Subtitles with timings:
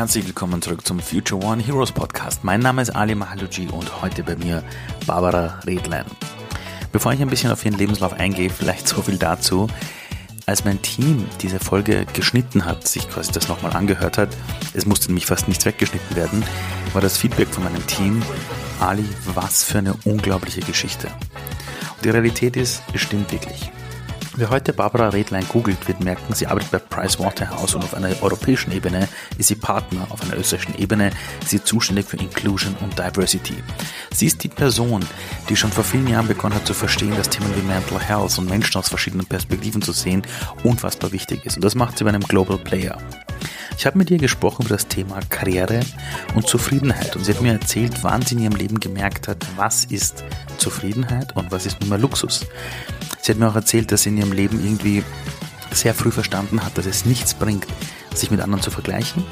[0.00, 2.42] herzlich willkommen zurück zum Future One Heroes Podcast.
[2.42, 4.64] Mein Name ist Ali Mahaluji und heute bei mir
[5.06, 6.06] Barbara Redlein.
[6.90, 9.68] Bevor ich ein bisschen auf Ihren Lebenslauf eingehe, vielleicht so viel dazu.
[10.46, 14.30] Als mein Team diese Folge geschnitten hat, sich quasi das nochmal angehört hat,
[14.72, 16.42] es musste nämlich fast nichts weggeschnitten werden,
[16.94, 18.22] war das Feedback von meinem Team,
[18.80, 19.04] Ali,
[19.34, 21.08] was für eine unglaubliche Geschichte.
[21.96, 23.70] Und die Realität ist, es stimmt wirklich.
[24.36, 28.70] Wer heute Barbara Redlein googelt, wird merken, sie arbeitet bei Pricewaterhouse und auf einer europäischen
[28.70, 29.08] Ebene
[29.38, 33.56] ist sie Partner, auf einer österreichischen Ebene ist sie zuständig für Inclusion und Diversity.
[34.12, 35.04] Sie ist die Person,
[35.48, 38.48] die schon vor vielen Jahren begonnen hat zu verstehen, dass Themen wie Mental Health und
[38.48, 40.22] Menschen aus verschiedenen Perspektiven zu sehen
[40.62, 41.56] unfassbar wichtig ist.
[41.56, 42.98] Und das macht sie bei einem Global Player.
[43.76, 45.80] Ich habe mit ihr gesprochen über das Thema Karriere
[46.34, 49.86] und Zufriedenheit und sie hat mir erzählt, wann sie in ihrem Leben gemerkt hat, was
[49.86, 50.22] ist
[50.58, 52.46] Zufriedenheit und was ist nun mal Luxus.
[53.22, 55.02] Sie hat mir auch erzählt, dass sie in ihrem Leben irgendwie
[55.72, 57.66] sehr früh verstanden hat, dass es nichts bringt,
[58.14, 59.24] sich mit anderen zu vergleichen,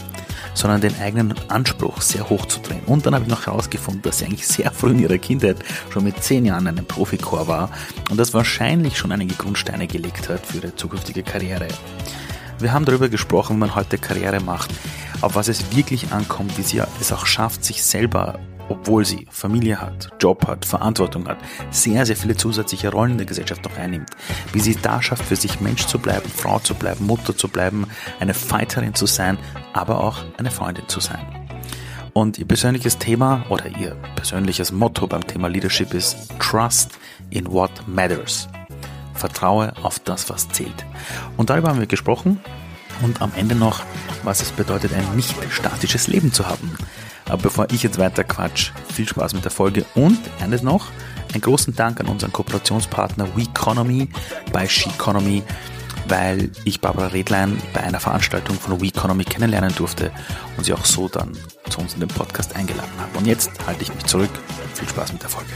[0.54, 2.82] sondern den eigenen Anspruch sehr hoch zu drehen.
[2.86, 5.58] Und dann habe ich noch herausgefunden, dass sie eigentlich sehr früh in ihrer Kindheit
[5.90, 7.70] schon mit zehn Jahren in einem Profichor war
[8.10, 11.68] und das wahrscheinlich schon einige Grundsteine gelegt hat für ihre zukünftige Karriere.
[12.58, 14.70] Wir haben darüber gesprochen, wie man heute Karriere macht,
[15.20, 19.80] auf was es wirklich ankommt, wie sie es auch schafft, sich selber obwohl sie Familie
[19.80, 21.38] hat, Job hat, Verantwortung hat,
[21.70, 24.10] sehr, sehr viele zusätzliche Rollen in der Gesellschaft noch einnimmt.
[24.52, 27.48] Wie sie es da schafft, für sich Mensch zu bleiben, Frau zu bleiben, Mutter zu
[27.48, 27.86] bleiben,
[28.20, 29.38] eine Fighterin zu sein,
[29.72, 31.26] aber auch eine Freundin zu sein.
[32.12, 36.98] Und ihr persönliches Thema oder ihr persönliches Motto beim Thema Leadership ist Trust
[37.30, 38.48] in what matters.
[39.14, 40.86] Vertraue auf das, was zählt.
[41.36, 42.40] Und darüber haben wir gesprochen
[43.02, 43.82] und am Ende noch,
[44.22, 46.72] was es bedeutet, ein nicht statisches Leben zu haben.
[47.26, 50.86] Aber bevor ich jetzt weiter quatsch, viel Spaß mit der Folge und eines noch,
[51.32, 54.08] einen großen Dank an unseren Kooperationspartner WeEconomy
[54.52, 55.42] bei SheEconomy,
[56.08, 60.10] weil ich Barbara Redlein bei einer Veranstaltung von WeEconomy kennenlernen durfte
[60.56, 61.32] und sie auch so dann
[61.68, 63.18] zu uns in den Podcast eingeladen habe.
[63.18, 64.30] Und jetzt halte ich mich zurück.
[64.74, 65.50] Viel Spaß mit der Folge.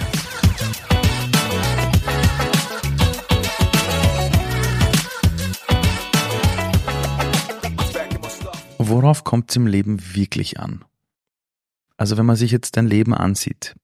[8.93, 10.85] Worauf kommt es im Leben wirklich an?
[11.97, 13.75] Also wenn man sich jetzt dein Leben ansieht,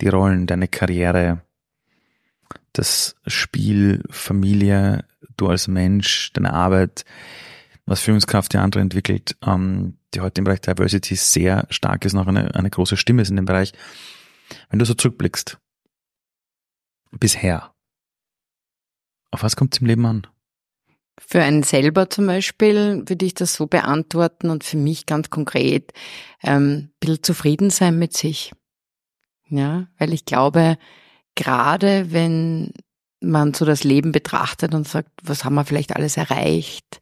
[0.00, 1.42] die Rollen, deine Karriere,
[2.72, 5.04] das Spiel, Familie,
[5.36, 7.04] du als Mensch, deine Arbeit,
[7.84, 12.28] was Führungskraft die andere entwickelt, ähm, die heute im Bereich Diversity sehr stark ist, noch
[12.28, 13.72] eine, eine große Stimme ist in dem Bereich.
[14.70, 15.58] Wenn du so zurückblickst,
[17.10, 17.74] bisher,
[19.32, 20.28] auf was kommt es im Leben an?
[21.26, 25.92] Für einen selber zum Beispiel würde ich das so beantworten und für mich ganz konkret
[26.42, 28.52] ähm, ein bisschen zufrieden sein mit sich.
[29.48, 30.78] Ja, weil ich glaube,
[31.34, 32.72] gerade wenn
[33.20, 37.00] man so das Leben betrachtet und sagt, was haben wir vielleicht alles erreicht?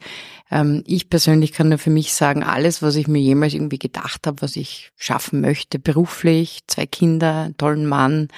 [0.50, 4.26] Ähm, ich persönlich kann nur für mich sagen, alles, was ich mir jemals irgendwie gedacht
[4.26, 8.28] habe, was ich schaffen möchte, beruflich, zwei Kinder, einen tollen Mann,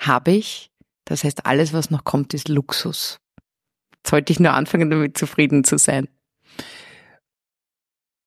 [0.00, 0.70] habe ich.
[1.04, 3.18] Das heißt, alles, was noch kommt, ist Luxus
[4.08, 6.08] sollte ich nur anfangen, damit zufrieden zu sein.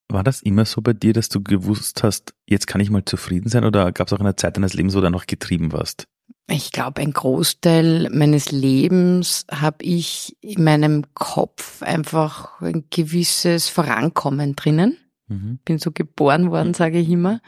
[0.09, 3.50] War das immer so bei dir, dass du gewusst hast, jetzt kann ich mal zufrieden
[3.50, 6.08] sein oder gab es auch eine Zeit deines Lebens, wo du noch getrieben warst?
[6.47, 14.56] Ich glaube, ein Großteil meines Lebens habe ich in meinem Kopf einfach ein gewisses Vorankommen
[14.56, 14.97] drinnen.
[15.28, 15.59] Mhm.
[15.64, 17.40] Bin so geboren worden, sage ich immer.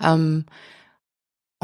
[0.00, 0.44] Ähm,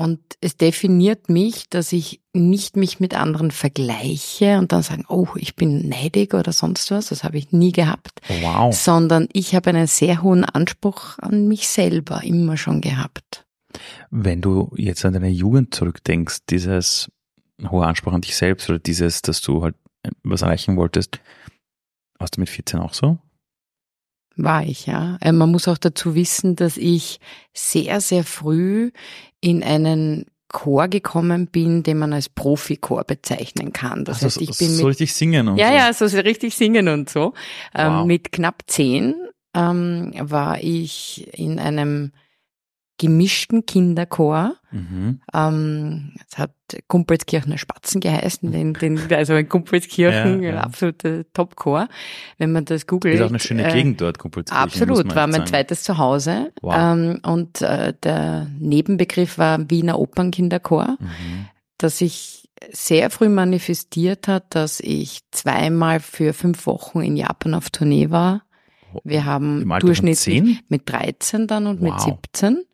[0.00, 5.26] und es definiert mich, dass ich nicht mich mit anderen vergleiche und dann sagen, oh,
[5.36, 7.08] ich bin neidig oder sonst was.
[7.08, 8.22] Das habe ich nie gehabt.
[8.40, 8.74] Wow.
[8.74, 13.44] Sondern ich habe einen sehr hohen Anspruch an mich selber immer schon gehabt.
[14.10, 17.10] Wenn du jetzt an deine Jugend zurückdenkst, dieses
[17.68, 19.74] hohe Anspruch an dich selbst oder dieses, dass du halt
[20.22, 21.20] was erreichen wolltest,
[22.18, 23.18] warst du mit 14 auch so?
[24.42, 25.18] War ich, ja.
[25.20, 27.20] Äh, man muss auch dazu wissen, dass ich
[27.52, 28.90] sehr, sehr früh
[29.40, 34.04] in einen Chor gekommen bin, den man als Profichor bezeichnen kann.
[34.04, 36.04] Das also heißt, ich bin so mit, richtig singen und ja, so.
[36.04, 37.34] Ja, so richtig singen und so.
[37.74, 38.00] Ähm, wow.
[38.02, 39.14] Ähm, mit knapp zehn
[39.54, 42.12] ähm, war ich in einem
[43.00, 44.56] gemischten Kinderchor.
[44.70, 45.22] Mhm.
[45.32, 46.52] Ähm, es hat
[46.86, 50.60] Kumpelskirchener Spatzen geheißen, den, den, also ein Kumpelskirchen, ja, ja.
[50.60, 51.88] absoluter Topchor.
[52.36, 53.14] Wenn man das googelt.
[53.14, 54.62] Ist auch eine schöne äh, Gegend dort, Kumpelskirchen.
[54.62, 55.46] Absolut, war mein sagen.
[55.46, 56.52] zweites Zuhause.
[56.60, 56.74] Wow.
[56.76, 61.46] Ähm, und äh, der Nebenbegriff war Wiener Opernkinderchor, mhm.
[61.78, 67.70] dass sich sehr früh manifestiert hat, dass ich zweimal für fünf Wochen in Japan auf
[67.70, 68.42] Tournee war.
[69.04, 71.94] Wir haben durchschnittlich mit 13 dann und wow.
[71.94, 72.64] mit 17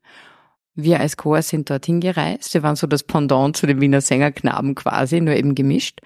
[0.76, 2.52] wir als Chor sind dorthin gereist.
[2.55, 6.00] Wir waren so das Pendant zu den Wiener Sängerknaben quasi, nur eben gemischt.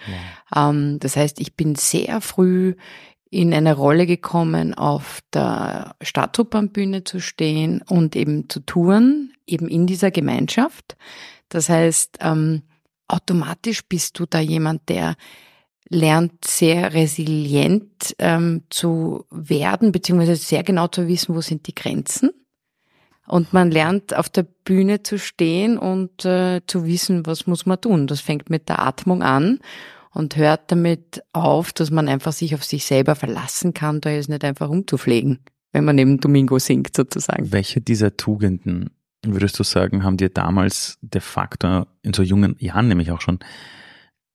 [0.53, 0.71] Ja.
[0.71, 2.75] Ähm, das heißt, ich bin sehr früh
[3.31, 9.87] in eine Rolle gekommen, auf der Stadtopernbühne zu stehen und eben zu touren, eben in
[9.87, 10.97] dieser Gemeinschaft.
[11.49, 12.63] Das heißt, ähm,
[13.09, 15.17] automatisch bist du da jemand, der
[15.89, 22.31] lernt sehr resilient ähm, zu werden, beziehungsweise sehr genau zu wissen, wo sind die Grenzen.
[23.31, 27.81] Und man lernt auf der Bühne zu stehen und äh, zu wissen, was muss man
[27.81, 28.09] tun.
[28.09, 29.61] Das fängt mit der Atmung an
[30.13, 34.29] und hört damit auf, dass man einfach sich auf sich selber verlassen kann, da ist
[34.29, 35.39] nicht einfach umzupflegen,
[35.71, 37.53] wenn man neben Domingo singt sozusagen.
[37.53, 38.91] Welche dieser Tugenden
[39.25, 43.39] würdest du sagen, haben dir damals de facto in so jungen Jahren nämlich auch schon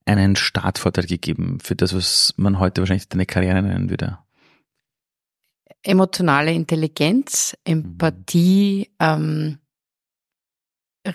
[0.06, 4.19] einen Startvorteil gegeben für das, was man heute wahrscheinlich deine Karriere nennen würde?
[5.85, 9.59] Emotionale Intelligenz, Empathie, ähm,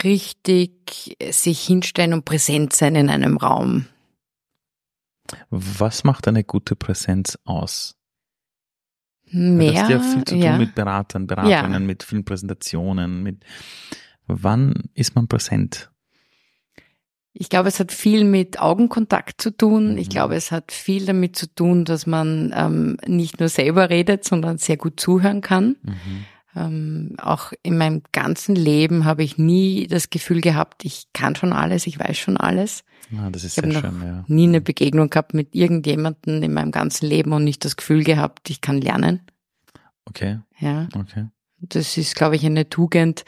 [0.05, 3.87] richtig sich hinstellen und präsent sein in einem Raum.
[5.51, 7.97] Was macht eine gute Präsenz aus?
[9.33, 10.57] Mehr, das hat ja viel zu tun ja.
[10.57, 11.79] mit Beratern, Beratungen, Ja.
[11.79, 13.45] mit vielen Präsentationen, mit
[14.27, 15.90] wann ist man präsent?
[17.43, 19.97] Ich glaube, es hat viel mit Augenkontakt zu tun.
[19.97, 20.13] Ich Mhm.
[20.13, 24.59] glaube, es hat viel damit zu tun, dass man ähm, nicht nur selber redet, sondern
[24.59, 25.77] sehr gut zuhören kann.
[25.83, 26.25] Mhm.
[26.55, 31.55] Ähm, auch in meinem ganzen Leben habe ich nie das Gefühl gehabt, ich kann schon
[31.55, 32.85] alles, ich weiß schon alles.
[33.17, 34.25] Ah, das ist Ich sehr noch schön, ja.
[34.27, 38.51] nie eine Begegnung gehabt mit irgendjemandem in meinem ganzen Leben und nicht das Gefühl gehabt,
[38.51, 39.21] ich kann lernen.
[40.05, 41.29] Okay, Ja, okay.
[41.61, 43.25] das ist, glaube ich, eine Tugend,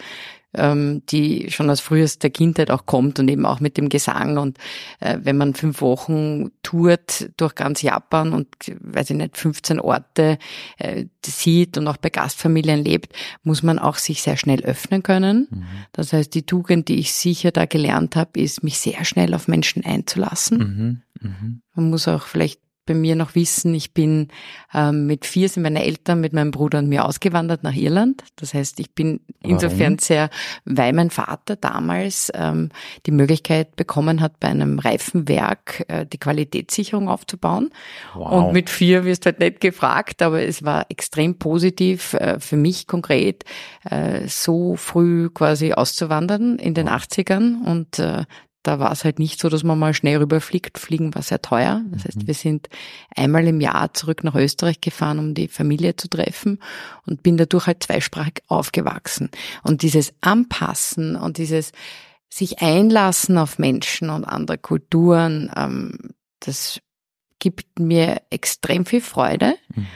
[0.54, 4.38] ähm, die schon aus frühester Kindheit auch kommt und eben auch mit dem Gesang.
[4.38, 4.58] Und
[5.00, 8.49] äh, wenn man fünf Wochen tourt durch ganz Japan und,
[8.81, 10.38] weiß ich nicht, 15 Orte
[10.78, 15.49] äh, sieht und auch bei Gastfamilien lebt, muss man auch sich sehr schnell öffnen können.
[15.50, 15.64] Mhm.
[15.93, 19.48] Das heißt, die Tugend, die ich sicher da gelernt habe, ist, mich sehr schnell auf
[19.48, 20.58] Menschen einzulassen.
[20.58, 21.28] Mhm.
[21.28, 21.62] Mhm.
[21.75, 24.29] Man muss auch vielleicht bei mir noch wissen, ich bin
[24.75, 28.25] ähm, mit vier sind meine Eltern mit meinem Bruder und mir ausgewandert nach Irland.
[28.37, 29.52] Das heißt, ich bin Warum?
[29.52, 30.31] insofern sehr,
[30.64, 32.70] weil mein Vater damals ähm,
[33.06, 37.70] die Möglichkeit bekommen hat, bei einem Reifenwerk äh, die Qualitätssicherung aufzubauen.
[38.14, 38.46] Wow.
[38.46, 42.56] Und mit vier wirst du halt nicht gefragt, aber es war extrem positiv äh, für
[42.56, 43.44] mich konkret,
[43.84, 47.62] äh, so früh quasi auszuwandern in den 80ern.
[47.64, 48.25] Und äh,
[48.62, 50.78] da war es halt nicht so, dass man mal schnell rüberfliegt.
[50.78, 51.82] Fliegen war sehr teuer.
[51.90, 52.68] Das heißt, wir sind
[53.14, 56.60] einmal im Jahr zurück nach Österreich gefahren, um die Familie zu treffen
[57.04, 59.30] und bin dadurch halt zweisprachig aufgewachsen.
[59.62, 61.72] Und dieses Anpassen und dieses
[62.28, 65.98] sich einlassen auf Menschen und andere Kulturen, ähm,
[66.40, 66.80] das
[67.38, 69.56] gibt mir extrem viel Freude.
[69.74, 69.86] Mhm.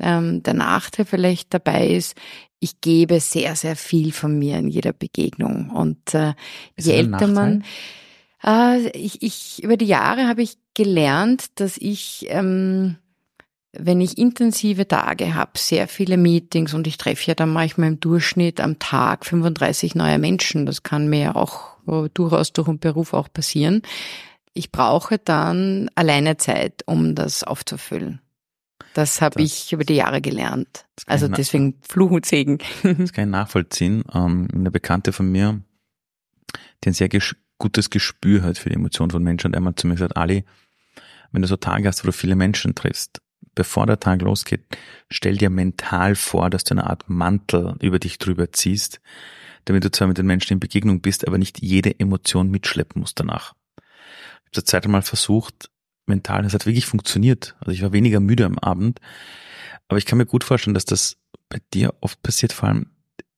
[0.00, 2.16] Ähm, der Nachteil vielleicht dabei ist,
[2.60, 5.70] ich gebe sehr, sehr viel von mir in jeder Begegnung.
[5.70, 6.34] Und äh,
[6.76, 7.62] je älter man, Nachteil?
[8.44, 12.96] Äh, ich, ich, über die Jahre habe ich gelernt, dass ich, ähm,
[13.72, 18.00] wenn ich intensive Tage habe, sehr viele Meetings und ich treffe ja dann manchmal im
[18.00, 20.66] Durchschnitt am Tag 35 neue Menschen.
[20.66, 23.82] Das kann mir ja auch äh, durchaus durch den Beruf auch passieren.
[24.54, 28.20] Ich brauche dann alleine Zeit, um das aufzufüllen.
[28.94, 30.86] Das habe ich über die Jahre gelernt.
[31.06, 32.58] Also deswegen Fluch und Segen.
[32.82, 34.02] Das kann ich nachvollziehen.
[34.12, 35.60] Ähm, eine Bekannte von mir,
[36.82, 37.08] die ein sehr
[37.58, 40.44] gutes Gespür hat für die Emotionen von Menschen, hat einmal zu mir gesagt, Ali,
[41.32, 43.20] wenn du so Tage hast, wo du viele Menschen triffst,
[43.54, 44.64] bevor der Tag losgeht,
[45.10, 49.00] stell dir mental vor, dass du eine Art Mantel über dich drüber ziehst,
[49.64, 53.20] damit du zwar mit den Menschen in Begegnung bist, aber nicht jede Emotion mitschleppen musst
[53.20, 53.54] danach.
[53.76, 55.70] Ich habe zur Zeit einmal versucht,
[56.06, 57.56] mental, das hat wirklich funktioniert.
[57.60, 59.00] Also ich war weniger müde am Abend,
[59.88, 61.18] aber ich kann mir gut vorstellen, dass das
[61.48, 62.90] bei dir oft passiert, vor allem,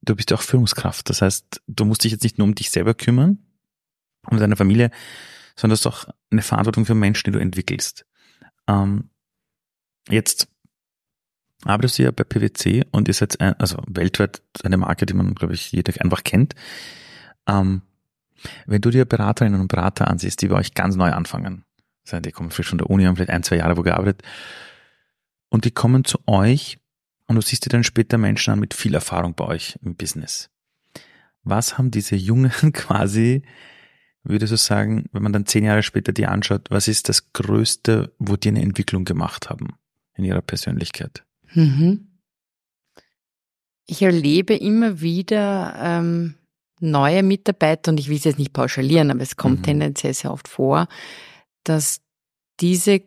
[0.03, 1.09] du bist ja auch Führungskraft.
[1.09, 3.39] Das heißt, du musst dich jetzt nicht nur um dich selber kümmern,
[4.31, 4.91] um deine Familie,
[5.57, 8.07] sondern du hast auch eine Verantwortung für Menschen, die du entwickelst.
[8.67, 9.11] Ähm,
[10.09, 10.49] jetzt
[11.65, 15.35] arbeitest du ja bei PwC und ihr seid ein, also weltweit eine Marke, die man,
[15.35, 16.55] glaube ich, jeder einfach kennt.
[17.47, 17.83] Ähm,
[18.67, 21.65] wenn du dir Beraterinnen und Berater ansiehst, die bei euch ganz neu anfangen,
[22.05, 24.23] das die kommen frisch von der Uni, haben vielleicht ein, zwei Jahre wo gearbeitet,
[25.51, 26.79] und die kommen zu euch
[27.27, 30.49] und du siehst dir dann später Menschen an mit viel Erfahrung bei euch im Business.
[31.43, 33.43] Was haben diese Jungen quasi,
[34.23, 38.13] würdest du sagen, wenn man dann zehn Jahre später die anschaut, was ist das Größte,
[38.19, 39.75] wo die eine Entwicklung gemacht haben
[40.15, 41.25] in ihrer Persönlichkeit?
[41.55, 42.07] Mhm.
[43.87, 46.35] Ich erlebe immer wieder ähm,
[46.81, 49.65] neue Mitarbeiter, und ich will es jetzt nicht pauschalieren, aber es kommt Mhm.
[49.65, 50.87] tendenziell sehr oft vor,
[51.65, 52.01] dass
[52.61, 53.03] diese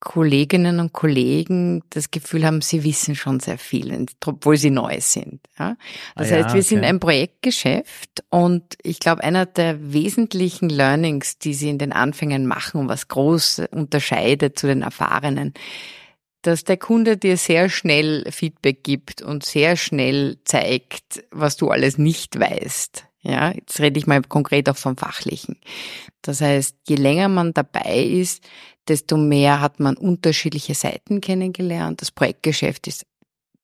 [0.00, 5.40] Kolleginnen und Kollegen das Gefühl haben, sie wissen schon sehr viel, obwohl sie neu sind.
[5.58, 5.76] Ja?
[6.14, 6.88] Das Ah heißt, wir sind okay.
[6.88, 12.80] ein Projektgeschäft und ich glaube, einer der wesentlichen Learnings, die sie in den Anfängen machen
[12.80, 15.52] und was groß unterscheidet zu den Erfahrenen,
[16.42, 21.98] dass der Kunde dir sehr schnell Feedback gibt und sehr schnell zeigt, was du alles
[21.98, 23.04] nicht weißt.
[23.22, 25.58] Ja, jetzt rede ich mal konkret auch vom Fachlichen.
[26.22, 28.44] Das heißt, je länger man dabei ist,
[28.88, 32.00] desto mehr hat man unterschiedliche Seiten kennengelernt.
[32.00, 33.06] Das Projektgeschäft ist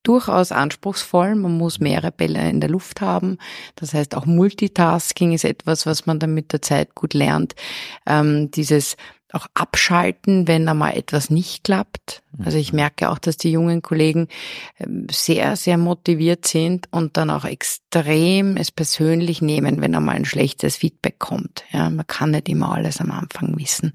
[0.05, 1.35] durchaus anspruchsvoll.
[1.35, 3.39] Man muss mehrere Bälle in der Luft haben.
[3.75, 7.55] Das heißt, auch Multitasking ist etwas, was man dann mit der Zeit gut lernt.
[8.07, 8.97] Ähm, dieses
[9.35, 12.23] auch abschalten, wenn einmal etwas nicht klappt.
[12.45, 12.77] Also ich mhm.
[12.77, 14.29] merke auch, dass die jungen Kollegen
[14.79, 20.25] ähm, sehr, sehr motiviert sind und dann auch extrem es persönlich nehmen, wenn einmal ein
[20.25, 21.65] schlechtes Feedback kommt.
[21.73, 23.93] Ja, man kann nicht immer alles am Anfang wissen.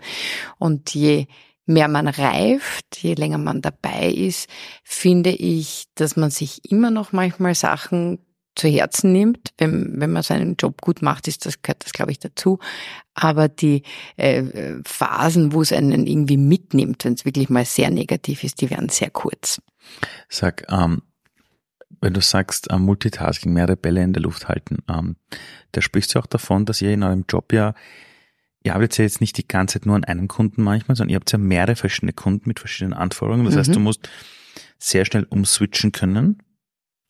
[0.58, 1.28] Und je
[1.66, 4.50] mehr man reift, je länger man dabei ist,
[4.84, 8.20] finde ich, dass man sich immer noch manchmal Sachen
[8.56, 9.54] zu Herzen nimmt.
[9.58, 12.60] Wenn, wenn man seinen Job gut macht, ist das, gehört das, glaube ich, dazu.
[13.14, 13.84] Aber die
[14.18, 14.44] äh,
[14.86, 18.90] Phasen, wo es einen irgendwie mitnimmt, wenn es wirklich mal sehr negativ ist, die werden
[18.90, 19.62] sehr kurz.
[20.28, 21.02] Sag, ähm,
[22.02, 25.16] wenn du sagst, ähm, Multitasking, mehrere Bälle in der Luft halten, ähm,
[25.72, 27.74] da sprichst du auch davon, dass ihr in eurem Job ja,
[28.64, 31.16] ihr arbeitet ja jetzt nicht die ganze Zeit nur an einem Kunden manchmal, sondern ihr
[31.16, 33.46] habt ja mehrere verschiedene Kunden mit verschiedenen Anforderungen.
[33.46, 33.60] Das mhm.
[33.60, 34.10] heißt, du musst
[34.78, 36.42] sehr schnell umswitchen können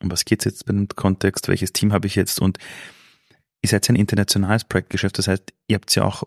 [0.02, 2.58] um was geht's jetzt beim Kontext, welches Team habe ich jetzt und
[3.62, 6.24] ihr seid ja ein internationales Projektgeschäft, das heißt, ihr habt ja auch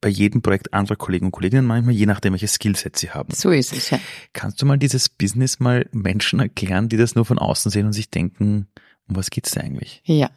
[0.00, 3.32] bei jedem Projekt andere Kollegen und Kolleginnen manchmal, je nachdem, welche Skillsets sie haben.
[3.34, 3.98] So ist es, ja.
[4.34, 7.94] Kannst du mal dieses Business mal Menschen erklären, die das nur von außen sehen und
[7.94, 8.68] sich denken,
[9.08, 10.02] um was geht's da eigentlich?
[10.04, 10.30] Ja,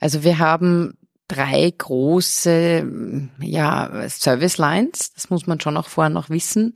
[0.00, 0.94] also wir haben
[1.28, 6.74] drei große ja, Service Lines, das muss man schon auch vorher noch wissen.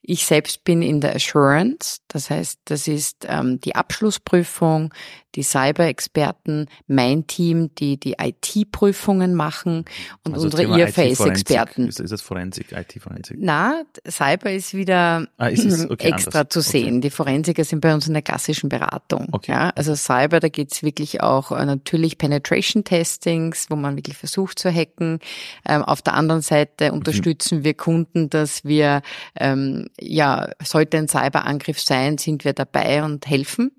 [0.00, 4.94] Ich selbst bin in der Assurance, das heißt, das ist ähm, die Abschlussprüfung,
[5.38, 9.84] die Cyber-Experten, mein Team, die die IT-Prüfungen machen
[10.24, 11.86] und also unsere IFS-Experten.
[11.86, 13.36] Ist, ist das Forensik, IT-Forensik?
[13.40, 16.52] Na, Cyber ist wieder ah, ist okay, extra anders.
[16.52, 16.96] zu sehen.
[16.96, 17.00] Okay.
[17.02, 19.28] Die Forensiker sind bei uns in der klassischen Beratung.
[19.30, 19.52] Okay.
[19.52, 24.74] Ja, also Cyber, da geht's wirklich auch äh, natürlich Penetration-Testings, wo man wirklich versucht zu
[24.74, 25.20] hacken.
[25.68, 29.02] Ähm, auf der anderen Seite unterstützen wir Kunden, dass wir,
[29.36, 33.70] ähm, ja, sollte ein Cyberangriff sein, sind wir dabei und helfen.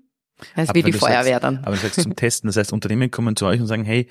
[0.56, 1.58] Das ist wie die Feuerwehr sagst, dann.
[1.64, 4.06] Aber du sagst zum Testen, das heißt, Unternehmen kommen zu euch und sagen, hey,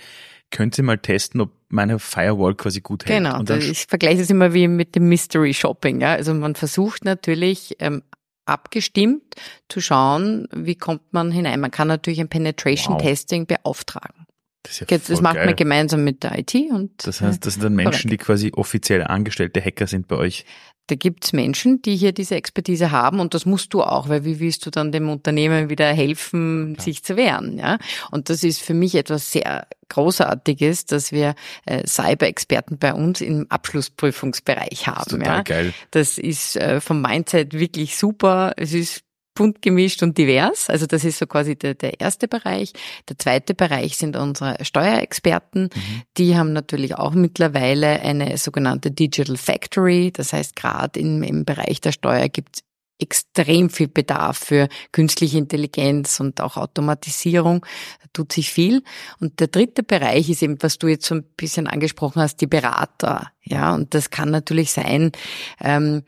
[0.52, 3.24] könnt ihr mal testen, ob meine Firewall quasi gut hält?
[3.24, 6.02] Genau, ich vergleiche es immer wie mit dem Mystery Shopping.
[6.02, 6.14] Ja?
[6.14, 8.04] Also man versucht natürlich ähm,
[8.46, 9.36] abgestimmt
[9.68, 11.60] zu schauen, wie kommt man hinein.
[11.60, 13.02] Man kann natürlich ein Penetration wow.
[13.02, 14.26] Testing beauftragen.
[14.64, 15.46] Das, ja das macht geil.
[15.46, 16.92] man gemeinsam mit der IT und.
[17.08, 20.46] Das heißt, das sind dann Menschen, die quasi offiziell angestellte Hacker sind bei euch.
[20.90, 24.40] Da gibt's Menschen, die hier diese Expertise haben und das musst du auch, weil wie
[24.40, 26.82] willst du dann dem Unternehmen wieder helfen, ja.
[26.82, 27.60] sich zu wehren?
[27.60, 27.78] Ja?
[28.10, 31.36] Und das ist für mich etwas sehr Großartiges, dass wir
[31.68, 35.20] äh, Cyber-Experten bei uns im Abschlussprüfungsbereich haben.
[35.20, 35.42] Das ist ja?
[35.44, 35.74] geil.
[35.92, 38.54] Das ist äh, vom Mindset wirklich super.
[38.58, 39.04] Es ist
[39.40, 40.70] bunt gemischt und divers.
[40.70, 42.74] Also das ist so quasi der, der erste Bereich.
[43.08, 45.70] Der zweite Bereich sind unsere Steuerexperten.
[45.74, 46.02] Mhm.
[46.18, 50.12] Die haben natürlich auch mittlerweile eine sogenannte Digital Factory.
[50.12, 52.64] Das heißt, gerade im, im Bereich der Steuer gibt es
[53.02, 57.66] extrem viel Bedarf für künstliche Intelligenz und auch Automatisierung.
[58.02, 58.84] Da tut sich viel.
[59.22, 62.48] Und der dritte Bereich ist eben, was du jetzt so ein bisschen angesprochen hast, die
[62.48, 63.32] Berater.
[63.50, 65.12] Ja, und das kann natürlich sein,
[65.60, 66.04] ähm,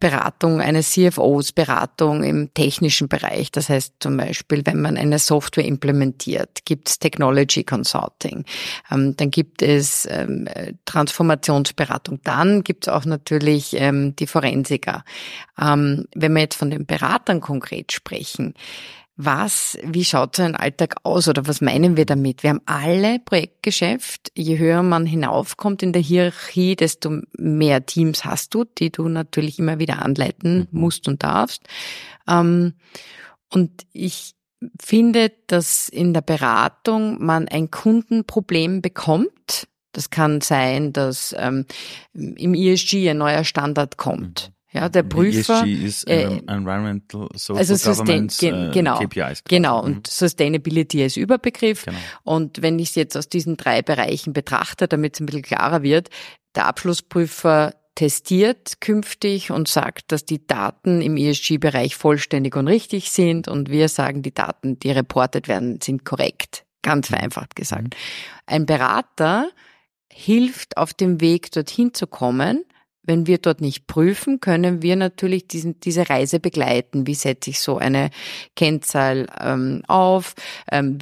[0.00, 3.50] Beratung eines CFOs, Beratung im technischen Bereich.
[3.50, 8.44] Das heißt zum Beispiel, wenn man eine Software implementiert, gibt es Technology Consulting.
[8.90, 10.46] Ähm, dann gibt es ähm,
[10.84, 12.20] Transformationsberatung.
[12.22, 15.04] Dann gibt es auch natürlich ähm, die Forensiker.
[15.58, 18.52] Ähm, wenn wir jetzt von den Beratern konkret sprechen,
[19.16, 22.42] was, wie schaut so ein Alltag aus oder was meinen wir damit?
[22.42, 24.32] Wir haben alle Projektgeschäft.
[24.34, 29.58] Je höher man hinaufkommt in der Hierarchie, desto mehr Teams hast du, die du natürlich
[29.58, 30.80] immer wieder anleiten mhm.
[30.80, 31.62] musst und darfst.
[32.28, 32.74] Ähm,
[33.52, 34.34] und ich
[34.82, 39.68] finde, dass in der Beratung man ein Kundenproblem bekommt.
[39.92, 41.66] Das kann sein, dass ähm,
[42.12, 44.53] im ESG ein neuer Standard kommt.
[44.74, 45.64] Ja, der Prüfer.
[45.64, 49.44] ESG ist äh, Environmental Social also Sustain, gen, äh, genau, KPIs.
[49.44, 50.02] Genau, und mhm.
[50.08, 51.84] Sustainability ist Überbegriff.
[51.84, 51.98] Genau.
[52.24, 55.84] Und wenn ich es jetzt aus diesen drei Bereichen betrachte, damit es ein bisschen klarer
[55.84, 56.10] wird,
[56.56, 63.46] der Abschlussprüfer testiert künftig und sagt, dass die Daten im ESG-Bereich vollständig und richtig sind
[63.46, 66.64] und wir sagen, die Daten, die reportet werden, sind korrekt.
[66.82, 67.14] Ganz mhm.
[67.14, 67.84] vereinfacht gesagt.
[67.84, 67.90] Mhm.
[68.46, 69.50] Ein Berater
[70.12, 72.64] hilft auf dem Weg dorthin zu kommen,
[73.06, 77.06] wenn wir dort nicht prüfen, können wir natürlich diesen, diese Reise begleiten.
[77.06, 78.10] Wie setze ich so eine
[78.56, 80.34] Kennzahl ähm, auf?
[80.70, 80.98] Ähm,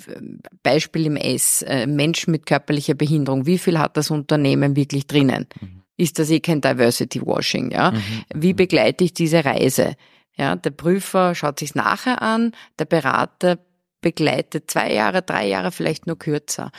[0.62, 3.46] Beispiel im S, äh, Menschen mit körperlicher Behinderung.
[3.46, 5.46] Wie viel hat das Unternehmen wirklich drinnen?
[5.60, 5.82] Mhm.
[5.96, 7.70] Ist das eh kein Diversity Washing?
[7.70, 7.92] Ja?
[7.92, 8.00] Mhm.
[8.34, 9.94] Wie begleite ich diese Reise?
[10.36, 13.58] Ja, der Prüfer schaut sich's nachher an, der Berater
[14.02, 16.70] begleitet zwei Jahre, drei Jahre, vielleicht nur kürzer.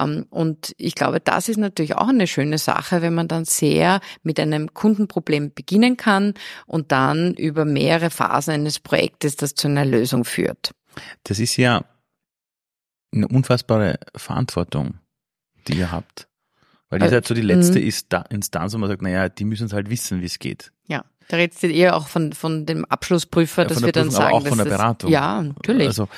[0.00, 4.00] Ähm, und ich glaube, das ist natürlich auch eine schöne Sache, wenn man dann sehr
[4.22, 6.32] mit einem Kundenproblem beginnen kann
[6.66, 10.70] und dann über mehrere Phasen eines Projektes das zu einer Lösung führt.
[11.24, 11.84] Das ist ja
[13.12, 14.98] eine unfassbare Verantwortung,
[15.66, 16.28] die ihr habt.
[16.90, 18.24] Weil ihr seid so die letzte Mhm.
[18.30, 20.72] Instanz, wo man sagt, naja, die müssen es halt wissen, wie es geht.
[21.28, 24.08] Da redest du eher auch von, von dem Abschlussprüfer, Ja, dass von wir der dann
[24.12, 25.10] Prüfung, aber sagen, auch von dass der das- Beratung.
[25.10, 25.86] Ja, natürlich.
[25.88, 26.08] Also,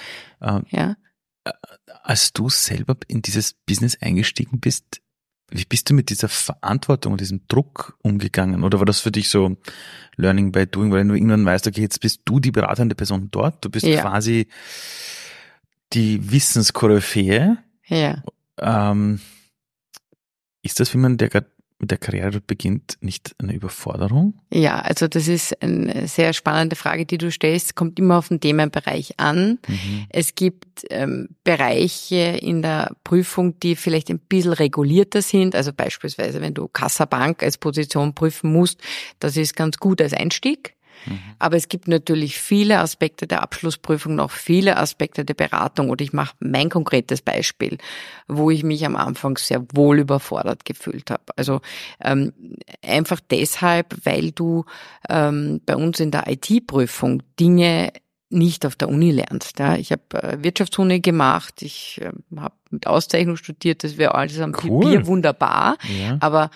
[0.40, 0.96] ähm, ja.
[2.02, 5.00] als du selber in dieses Business eingestiegen bist,
[5.52, 8.62] wie bist du mit dieser Verantwortung und diesem Druck umgegangen?
[8.62, 9.56] Oder war das für dich so
[10.14, 13.64] Learning by Doing, weil du irgendwann weißt, okay, jetzt bist du die beratende Person dort,
[13.64, 14.00] du bist Ja.
[14.02, 14.46] quasi
[15.92, 17.58] die Wissenskoryphäe.
[17.86, 18.22] Ja.
[18.58, 19.20] Ähm,
[20.62, 21.46] ist das, wie man der grad
[21.80, 24.34] mit der Karriere dort beginnt, nicht eine Überforderung?
[24.52, 27.74] Ja, also das ist eine sehr spannende Frage, die du stellst.
[27.74, 29.58] Kommt immer auf den Themenbereich an.
[29.66, 30.06] Mhm.
[30.10, 35.54] Es gibt ähm, Bereiche in der Prüfung, die vielleicht ein bisschen regulierter sind.
[35.54, 38.80] Also beispielsweise, wenn du Kassabank als Position prüfen musst,
[39.18, 40.74] das ist ganz gut als Einstieg.
[41.06, 41.18] Mhm.
[41.38, 45.90] Aber es gibt natürlich viele Aspekte der Abschlussprüfung, noch viele Aspekte der Beratung.
[45.90, 47.78] Oder ich mache mein konkretes Beispiel,
[48.28, 51.24] wo ich mich am Anfang sehr wohl überfordert gefühlt habe.
[51.36, 51.60] Also
[52.02, 52.32] ähm,
[52.84, 54.64] einfach deshalb, weil du
[55.08, 57.92] ähm, bei uns in der IT-Prüfung Dinge
[58.30, 59.58] nicht auf der Uni lernst.
[59.58, 59.76] Ja.
[59.76, 64.54] Ich habe äh, Wirtschaftsuni gemacht, ich äh, habe mit Auszeichnung studiert, das wäre alles am
[64.62, 64.84] Cool.
[64.84, 65.76] Papier wunderbar.
[66.00, 66.16] Ja.
[66.20, 66.50] Aber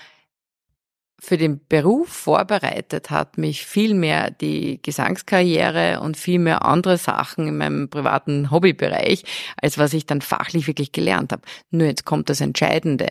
[1.21, 7.49] für den Beruf vorbereitet hat mich viel mehr die Gesangskarriere und viel mehr andere Sachen
[7.49, 9.25] in meinem privaten Hobbybereich,
[9.61, 11.43] als was ich dann fachlich wirklich gelernt habe.
[11.71, 13.09] Nur jetzt kommt das Entscheidende.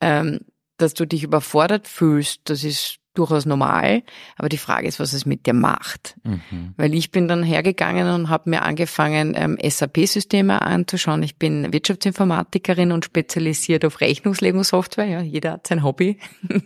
[0.00, 0.40] Ähm,
[0.76, 4.02] dass du dich überfordert fühlst, das ist durchaus normal,
[4.36, 6.14] aber die Frage ist, was es mit dir macht.
[6.24, 6.72] Mhm.
[6.78, 11.22] Weil ich bin dann hergegangen und habe mir angefangen, ähm, SAP-Systeme anzuschauen.
[11.22, 15.04] Ich bin Wirtschaftsinformatikerin und spezialisiert auf Rechnungslegungssoftware.
[15.04, 16.18] Ja, jeder hat sein Hobby.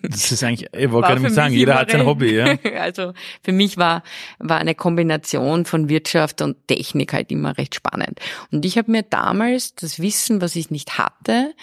[0.02, 2.06] Das ist eigentlich, ich wollte gerade mal sagen, jeder hat sein.
[2.06, 2.56] Hobby, ja.
[2.78, 4.02] Also für mich war,
[4.38, 8.20] war eine Kombination von Wirtschaft und Technik halt immer recht spannend.
[8.52, 11.54] Und ich habe mir damals das Wissen, was ich nicht hatte,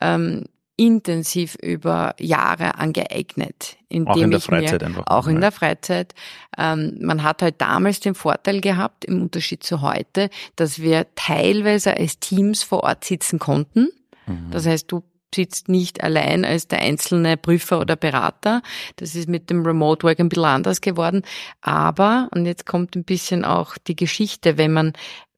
[0.00, 0.44] ähm,
[0.76, 3.76] intensiv über Jahre angeeignet.
[3.88, 5.04] Indem Auch in der ich mir, Freizeit einfach.
[5.06, 6.14] Auch in der Freizeit.
[6.58, 11.96] Ähm, man hat halt damals den Vorteil gehabt, im Unterschied zu heute, dass wir teilweise
[11.96, 13.88] als Teams vor Ort sitzen konnten.
[14.26, 14.50] Mhm.
[14.50, 15.02] Das heißt, du
[15.34, 18.62] sitzt nicht allein als der einzelne Prüfer oder Berater.
[18.96, 21.22] Das ist mit dem Remote Work ein bisschen anders geworden.
[21.60, 24.92] Aber, und jetzt kommt ein bisschen auch die Geschichte, wenn man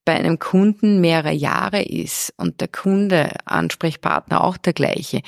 [0.09, 5.21] bei einem Kunden mehrere Jahre ist und der Kunde, Ansprechpartner auch der gleiche,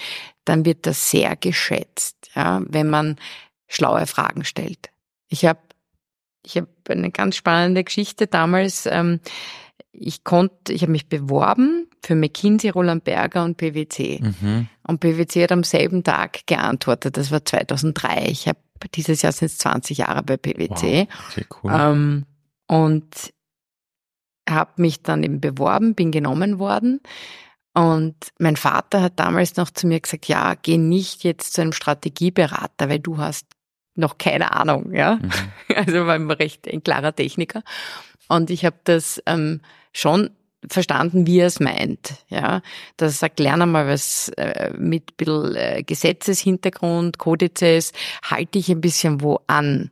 [0.46, 3.16] dann wird das sehr geschätzt, ja, wenn man
[3.68, 4.88] schlaue Fragen stellt.
[5.28, 5.58] Ich habe
[6.42, 8.86] ich hab eine ganz spannende Geschichte damals.
[8.86, 9.20] Ähm,
[9.92, 14.20] ich konnte, ich habe mich beworben für McKinsey, Roland Berger und PwC.
[14.22, 14.68] Mhm.
[14.84, 17.18] Und PwC hat am selben Tag geantwortet.
[17.18, 18.28] Das war 2003.
[18.28, 18.58] Ich habe
[18.94, 21.06] dieses Jahr sind es 20 Jahre bei PwC.
[21.10, 21.70] Wow, sehr cool.
[21.70, 22.26] Ähm,
[22.66, 23.34] und
[24.50, 27.00] habe mich dann eben beworben, bin genommen worden.
[27.72, 31.72] Und mein Vater hat damals noch zu mir gesagt, ja, geh nicht jetzt zu einem
[31.72, 33.46] Strategieberater, weil du hast
[33.94, 35.16] noch keine Ahnung, ja.
[35.16, 35.30] Mhm.
[35.76, 37.62] Also war immer recht ein klarer Techniker.
[38.28, 39.60] Und ich habe das ähm,
[39.92, 40.30] schon
[40.68, 42.14] verstanden, wie er es meint.
[42.28, 42.62] Ja,
[42.96, 48.70] dass er sagt, lerne mal was äh, mit ein bisschen äh, Gesetzeshintergrund, Kodizes, halte ich
[48.70, 49.90] ein bisschen wo an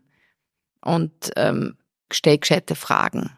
[0.83, 1.77] und ähm,
[2.12, 3.31] stell gescheite Fragen.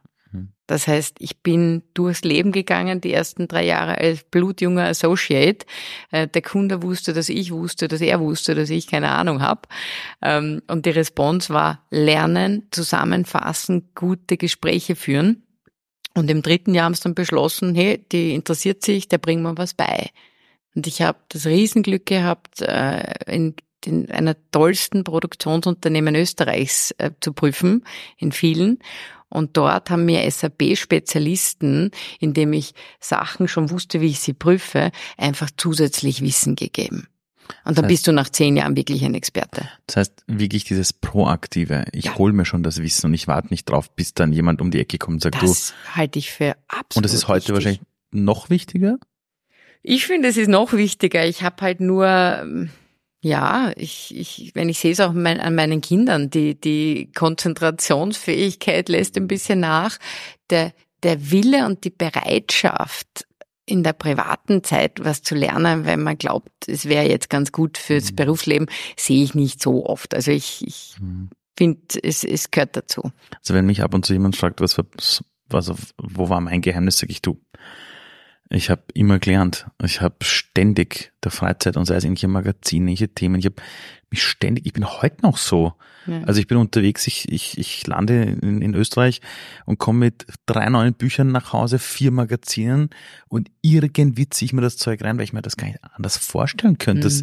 [0.71, 5.67] Das heißt, ich bin durchs Leben gegangen, die ersten drei Jahre als blutjunger Associate.
[6.13, 9.63] Äh, Der Kunde wusste, dass ich wusste, dass er wusste, dass ich keine Ahnung habe.
[10.23, 15.43] Ähm, Und die Response war lernen, zusammenfassen, gute Gespräche führen.
[16.15, 19.57] Und im dritten Jahr haben sie dann beschlossen, hey, die interessiert sich, der bringt mir
[19.57, 20.11] was bei.
[20.77, 27.33] Und ich habe das Riesenglück gehabt, äh, in, in einer tollsten Produktionsunternehmen Österreichs äh, zu
[27.33, 27.85] prüfen,
[28.19, 28.79] in vielen.
[29.31, 35.51] Und dort haben mir SAP-Spezialisten, indem ich Sachen schon wusste, wie ich sie prüfe, einfach
[35.57, 37.07] zusätzlich Wissen gegeben.
[37.65, 39.69] Und dann Das heißt- bist du nach zehn Jahren wirklich ein Experte.
[39.87, 41.85] Das heißt, wirklich dieses Proaktive.
[41.93, 42.15] Ich Ja.
[42.19, 44.79] hol mir schon das Wissen und ich warte nicht drauf, bis dann jemand um die
[44.79, 47.55] Ecke kommt und sagt, Das halte ich für absolut du, und das ist heute wichtig.
[47.55, 47.81] wahrscheinlich
[48.13, 48.99] noch wichtiger?
[49.83, 51.25] Ich finde, es ist noch wichtiger.
[51.27, 52.71] Ich habe halt nur, ähm,
[53.23, 58.89] ja, ich, ich, wenn ich sehe es auch mein, an meinen Kindern, die, die Konzentrationsfähigkeit
[58.89, 59.99] lässt ein bisschen nach.
[60.51, 63.27] Der, der Wille und die Bereitschaft,
[63.67, 67.79] in der privaten Zeit was zu lernen, weil man glaubt, es wäre jetzt ganz gut
[67.79, 68.17] fürs Mhm.
[68.17, 70.13] Berufsleben, sehe ich nicht so oft.
[70.15, 71.31] Also ich, ich Mhm.
[71.57, 73.13] finde, es, es gehört dazu.
[73.39, 74.77] Also wenn mich ab und zu jemand fragt, was,
[75.49, 77.41] was wo war mein Geheimnis, sage ich du.
[78.53, 79.67] Ich habe immer gelernt.
[79.83, 83.39] Ich habe ständig der Freizeit und sei es irgendwelche Magazine, irgendwelche Themen.
[83.39, 83.57] Ich habe
[84.11, 85.75] mich ständig, ich bin heute noch so.
[86.07, 86.23] Ja.
[86.25, 89.21] Also ich bin unterwegs, ich, ich, ich lande in, in Österreich
[89.67, 92.91] und komme mit drei neuen Büchern nach Hause, vier Magazinen
[93.29, 96.17] und irgendwie ziehe ich mir das Zeug rein, weil ich mir das gar nicht anders
[96.17, 97.07] vorstellen könnte.
[97.09, 97.23] Mhm.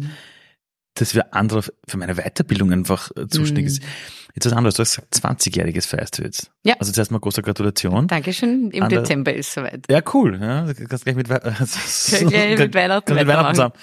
[1.00, 3.82] das wäre andere für meine Weiterbildung einfach äh, zuständig ist.
[3.82, 3.88] Mhm.
[4.34, 6.50] Jetzt was anderes, du hast gesagt, 20-jähriges feierst du jetzt.
[6.64, 6.74] Ja.
[6.78, 8.08] Also zuerst mal große Gratulation.
[8.08, 9.86] Dankeschön, im An Dezember ist soweit.
[9.90, 10.38] Ja, cool.
[10.40, 11.34] Ja, du kannst gleich mit, so,
[12.28, 13.74] gleich mit Weihnachten, mit Weihnachten zusammen,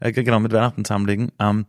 [0.00, 1.32] äh, genau, mit Weihnachten zusammenlegen.
[1.38, 1.66] Ähm,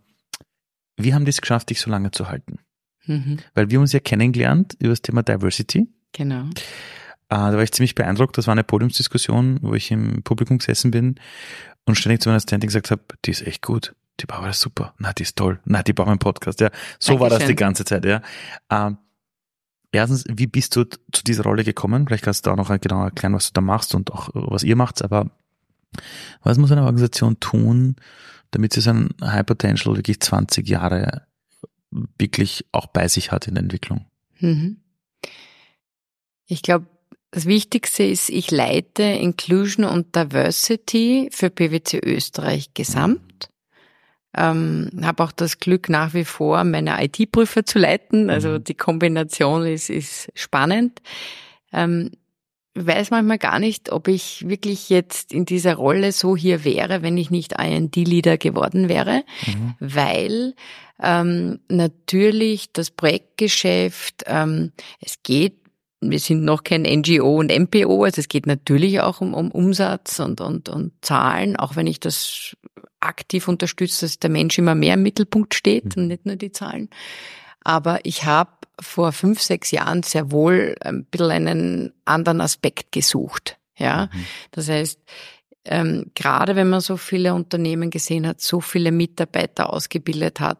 [0.97, 2.59] wir haben das geschafft, dich so lange zu halten.
[3.05, 3.37] Mhm.
[3.53, 5.87] Weil wir uns ja kennengelernt über das Thema Diversity.
[6.13, 6.45] Genau.
[6.45, 6.49] Äh,
[7.29, 8.37] da war ich ziemlich beeindruckt.
[8.37, 11.15] Das war eine Podiumsdiskussion, wo ich im Publikum gesessen bin
[11.85, 14.93] und ständig zu meiner Assistentin gesagt habe, die ist echt gut die Barbara ist super,
[14.97, 16.69] na, die ist toll, na, die braucht einen Podcast, ja.
[16.99, 17.19] So Dankeschön.
[17.19, 18.21] war das die ganze Zeit, ja.
[18.69, 18.97] Ähm,
[19.91, 22.07] erstens, wie bist du zu dieser Rolle gekommen?
[22.07, 24.75] Vielleicht kannst du auch noch genau erklären, was du da machst und auch was ihr
[24.75, 25.31] macht, aber
[26.43, 27.95] was muss eine Organisation tun,
[28.51, 31.25] damit sie so ein High Potential wirklich 20 Jahre
[32.17, 34.05] wirklich auch bei sich hat in der Entwicklung?
[34.39, 34.77] Mhm.
[36.47, 36.85] Ich glaube,
[37.31, 43.49] das Wichtigste ist, ich leite Inclusion und Diversity für PwC Österreich gesamt.
[44.37, 48.29] Ähm, habe auch das Glück nach wie vor, meine IT-Prüfer zu leiten.
[48.29, 48.63] Also mhm.
[48.63, 51.01] die Kombination ist, ist spannend.
[51.71, 52.11] Ähm,
[52.75, 57.17] weiß manchmal gar nicht, ob ich wirklich jetzt in dieser Rolle so hier wäre, wenn
[57.17, 59.75] ich nicht IND-Leader geworden wäre, mhm.
[59.79, 60.55] weil
[61.01, 65.65] ähm, natürlich das Projektgeschäft, ähm, es geht
[66.01, 70.19] wir sind noch kein NGO und MPO, also es geht natürlich auch um, um Umsatz
[70.19, 72.55] und, und, und Zahlen, auch wenn ich das
[73.05, 76.03] aktiv unterstütze, dass der Mensch immer mehr im Mittelpunkt steht mhm.
[76.03, 76.89] und nicht nur die Zahlen.
[77.63, 83.57] Aber ich habe vor fünf, sechs Jahren sehr wohl ein bisschen einen anderen Aspekt gesucht.
[83.77, 84.25] Ja, mhm.
[84.51, 84.99] das heißt,
[85.65, 90.59] ähm, gerade wenn man so viele Unternehmen gesehen hat, so viele Mitarbeiter ausgebildet hat,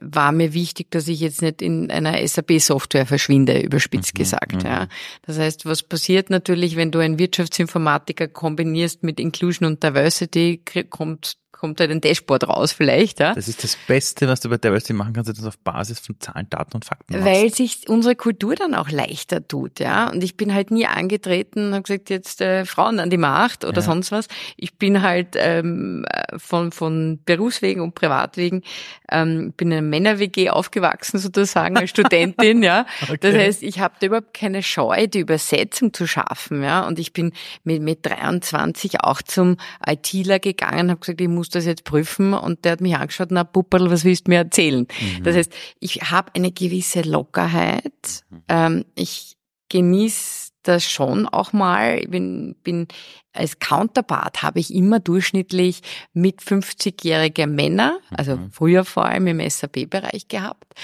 [0.00, 4.62] war mir wichtig, dass ich jetzt nicht in einer SAP-Software verschwinde, überspitzt mhm, gesagt.
[4.62, 4.68] Mhm.
[4.68, 4.88] Ja.
[5.26, 11.36] Das heißt, was passiert natürlich, wenn du einen Wirtschaftsinformatiker kombinierst mit Inclusion und Diversity, kommt
[11.62, 13.20] kommt halt ein Dashboard raus vielleicht.
[13.20, 13.34] Ja?
[13.34, 16.48] Das ist das Beste, was du bei Diversity machen kannst, das auf Basis von Zahlen,
[16.50, 17.24] Daten und Fakten machst.
[17.24, 19.78] Weil sich unsere Kultur dann auch leichter tut.
[19.78, 20.10] ja.
[20.10, 23.64] Und ich bin halt nie angetreten und habe gesagt, jetzt äh, Frauen an die Macht
[23.64, 23.82] oder ja.
[23.82, 24.26] sonst was.
[24.56, 26.04] Ich bin halt ähm,
[26.36, 28.62] von, von Berufswegen und Privatwegen,
[29.08, 32.62] ähm, bin in einer Männer-WG aufgewachsen sozusagen als Studentin.
[32.62, 32.86] ja.
[33.02, 33.18] Okay.
[33.20, 36.62] Das heißt, ich habe da überhaupt keine Scheu, die Übersetzung zu schaffen.
[36.62, 36.86] ja.
[36.86, 37.32] Und ich bin
[37.64, 42.64] mit, mit 23 auch zum ITler gegangen, habe gesagt, ich muss das jetzt prüfen und
[42.64, 44.86] der hat mich angeschaut, na Pupperl, was willst du mir erzählen?
[45.00, 45.24] Mhm.
[45.24, 48.24] Das heißt, ich habe eine gewisse Lockerheit.
[48.30, 48.42] Mhm.
[48.48, 49.36] Ähm, ich
[49.68, 51.98] genieße das schon auch mal.
[52.00, 52.88] Ich bin, bin
[53.32, 58.50] als Counterpart habe ich immer durchschnittlich mit 50-jährige Männer, also mhm.
[58.50, 60.74] früher vor allem im SAP-Bereich gehabt.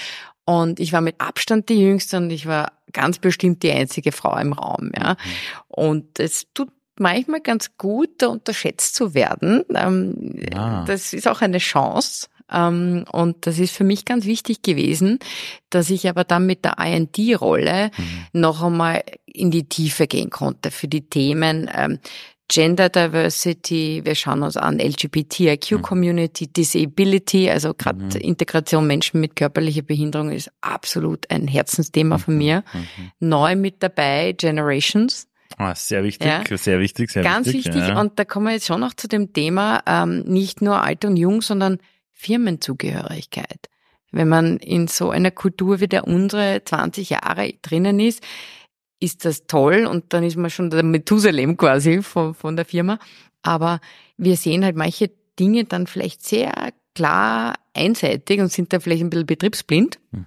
[0.45, 4.35] Und ich war mit Abstand die Jüngste und ich war ganz bestimmt die einzige Frau
[4.37, 5.11] im Raum, ja.
[5.11, 5.15] Mhm.
[5.67, 9.63] Und es tut manchmal ganz gut, da unterschätzt zu werden.
[9.73, 10.83] Ähm, ah.
[10.85, 12.27] Das ist auch eine Chance.
[12.51, 15.19] Ähm, und das ist für mich ganz wichtig gewesen,
[15.69, 18.39] dass ich aber dann mit der IND-Rolle mhm.
[18.39, 21.99] noch einmal in die Tiefe gehen konnte für die Themen ähm,
[22.51, 25.81] Gender Diversity, wir schauen uns an LGBTIQ mhm.
[25.83, 28.11] Community, Disability, also gerade mhm.
[28.21, 32.63] Integration Menschen mit körperlicher Behinderung ist absolut ein Herzensthema von mir.
[33.19, 35.27] Neu mit dabei Generations.
[35.57, 36.57] Ah, sehr wichtig, ja.
[36.57, 37.67] sehr wichtig, sehr Ganz wichtig.
[37.67, 37.89] wichtig.
[37.89, 37.99] Ja.
[37.99, 41.17] Und da kommen wir jetzt schon noch zu dem Thema, ähm, nicht nur alt und
[41.17, 41.77] jung, sondern
[42.19, 43.69] Firmenzugehörigkeit.
[44.11, 48.21] Wenn man in so einer Kultur wie der unsere 20 Jahre drinnen ist,
[48.99, 52.99] ist das toll und dann ist man schon der Methusalem quasi von, von der Firma.
[53.41, 53.79] Aber
[54.17, 59.09] wir sehen halt manche Dinge dann vielleicht sehr klar einseitig und sind da vielleicht ein
[59.09, 59.99] bisschen betriebsblind.
[60.11, 60.25] Mhm.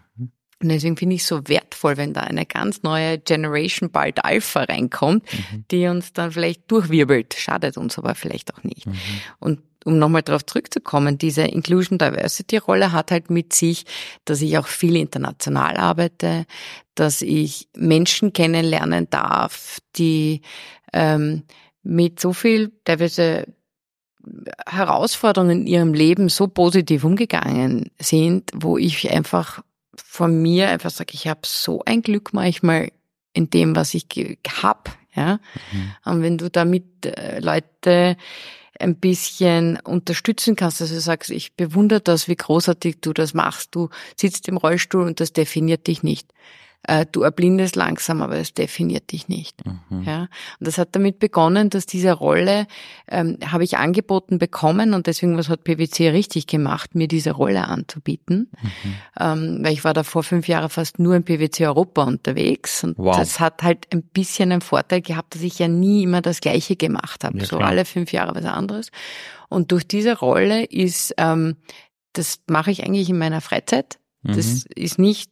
[0.62, 4.62] Und deswegen finde ich es so wertvoll, wenn da eine ganz neue Generation bald Alpha
[4.62, 5.64] reinkommt, mhm.
[5.70, 7.34] die uns dann vielleicht durchwirbelt.
[7.34, 8.86] Schadet uns aber vielleicht auch nicht.
[8.86, 8.94] Mhm.
[9.40, 13.84] Und um nochmal darauf zurückzukommen, diese Inclusion Diversity Rolle hat halt mit sich,
[14.24, 16.46] dass ich auch viel international arbeite,
[16.94, 20.42] dass ich Menschen kennenlernen darf, die
[20.92, 21.44] ähm,
[21.82, 23.46] mit so viel teilweise
[24.66, 29.62] Herausforderungen in ihrem Leben so positiv umgegangen sind, wo ich einfach
[29.96, 32.92] von mir einfach sage, ich habe so ein Glück manchmal
[33.32, 34.06] in dem, was ich
[34.62, 34.96] hab.
[35.14, 35.40] Ja?
[35.72, 35.92] Mhm.
[36.04, 38.16] Und wenn du damit äh, Leute
[38.78, 43.74] ein bisschen unterstützen kannst, also du sagst, ich bewundere das, wie großartig du das machst.
[43.74, 46.32] Du sitzt im Rollstuhl und das definiert dich nicht
[46.84, 49.64] äh, du erblindest langsam, aber es definiert dich nicht.
[49.64, 50.02] Mhm.
[50.02, 50.20] Ja?
[50.22, 52.66] Und das hat damit begonnen, dass diese Rolle
[53.08, 57.68] ähm, habe ich angeboten bekommen und deswegen was hat PwC richtig gemacht, mir diese Rolle
[57.68, 58.94] anzubieten, mhm.
[59.20, 62.98] ähm, weil ich war da vor fünf Jahren fast nur in PwC Europa unterwegs und
[62.98, 63.16] wow.
[63.16, 66.76] das hat halt ein bisschen einen Vorteil gehabt, dass ich ja nie immer das Gleiche
[66.76, 68.90] gemacht habe, ja, so alle fünf Jahre was anderes.
[69.48, 71.56] Und durch diese Rolle ist ähm,
[72.12, 73.98] das mache ich eigentlich in meiner Freizeit.
[74.22, 74.70] Das mhm.
[74.76, 75.30] ist nicht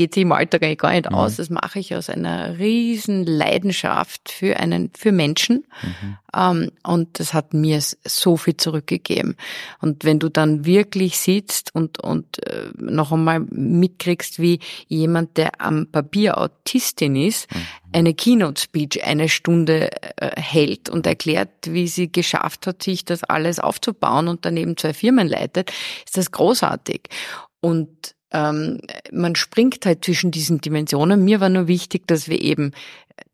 [0.00, 1.14] geht sich im Alltag eigentlich gar nicht mhm.
[1.14, 1.36] aus.
[1.36, 5.66] Das mache ich aus einer riesen Leidenschaft für einen, für Menschen.
[5.82, 6.16] Mhm.
[6.34, 9.36] Ähm, und das hat mir so viel zurückgegeben.
[9.82, 15.60] Und wenn du dann wirklich sitzt und, und äh, noch einmal mitkriegst, wie jemand, der
[15.60, 17.58] am Papier Autistin ist, mhm.
[17.92, 23.58] eine Keynote-Speech eine Stunde äh, hält und erklärt, wie sie geschafft hat, sich das alles
[23.58, 25.70] aufzubauen und daneben zwei Firmen leitet,
[26.06, 27.02] ist das großartig.
[27.60, 28.80] Und ähm,
[29.12, 31.24] man springt halt zwischen diesen Dimensionen.
[31.24, 32.72] Mir war nur wichtig, dass wir eben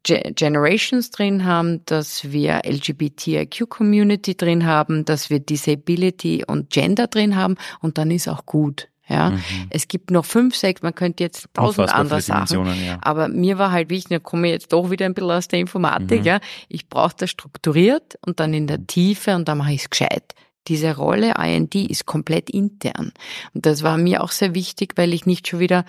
[0.03, 7.57] Generations drin haben, dass wir LGBTIQ-Community drin haben, dass wir Disability und Gender drin haben
[7.81, 8.89] und dann ist auch gut.
[9.09, 9.41] Ja, mhm.
[9.71, 12.67] es gibt noch fünf, sechs, man könnte jetzt tausend andere Sachen.
[12.85, 12.99] Ja.
[13.03, 15.61] Aber mir war halt wichtig, da komme ich jetzt doch wieder ein bisschen aus der
[15.61, 16.27] Informatik, mhm.
[16.27, 16.41] ja.
[16.69, 20.35] Ich brauche das strukturiert und dann in der Tiefe und dann mache ich es gescheit
[20.69, 23.13] diese Rolle IND ist komplett intern.
[23.55, 25.85] Und das war mir auch sehr wichtig, weil ich nicht schon wieder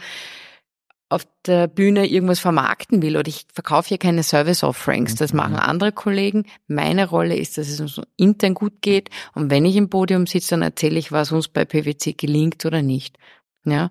[1.09, 5.15] auf der Bühne irgendwas vermarkten will oder ich verkaufe hier keine Service Offerings.
[5.15, 5.37] Das mhm.
[5.37, 6.45] machen andere Kollegen.
[6.67, 10.51] Meine Rolle ist, dass es uns intern gut geht und wenn ich im Podium sitze,
[10.51, 13.17] dann erzähle ich, was uns bei PwC gelingt oder nicht.
[13.63, 13.89] Ja.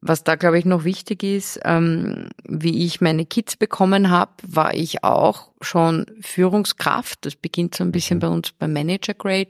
[0.00, 4.74] Was da, glaube ich, noch wichtig ist, ähm, wie ich meine Kids bekommen habe, war
[4.74, 7.24] ich auch schon Führungskraft.
[7.24, 8.20] Das beginnt so ein bisschen mhm.
[8.20, 9.48] bei uns beim Manager Grade.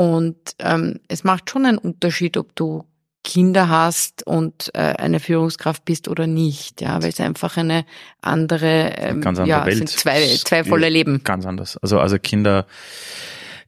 [0.00, 2.86] Und ähm, es macht schon einen Unterschied, ob du
[3.22, 7.84] Kinder hast und äh, eine Führungskraft bist oder nicht, ja, weil es einfach eine
[8.22, 9.76] andere, ähm, ganz andere ja, Welt.
[9.76, 11.22] sind zwei, zwei volle Leben.
[11.22, 11.76] Ganz anders.
[11.76, 12.66] Also also Kinder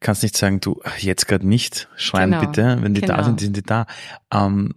[0.00, 2.46] kannst nicht sagen, du jetzt gerade nicht schreien genau.
[2.46, 3.18] bitte, wenn die genau.
[3.18, 3.84] da sind, sind die da.
[4.32, 4.74] Ähm,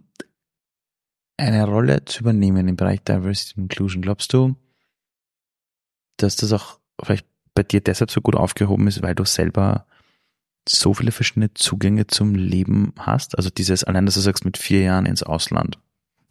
[1.38, 4.56] eine Rolle zu übernehmen im Bereich Diversity and Inclusion, glaubst du,
[6.18, 9.86] dass das auch vielleicht bei dir deshalb so gut aufgehoben ist, weil du selber
[10.68, 13.36] so viele verschiedene Zugänge zum Leben hast.
[13.36, 15.78] Also dieses, allein, dass du sagst, mit vier Jahren ins Ausland.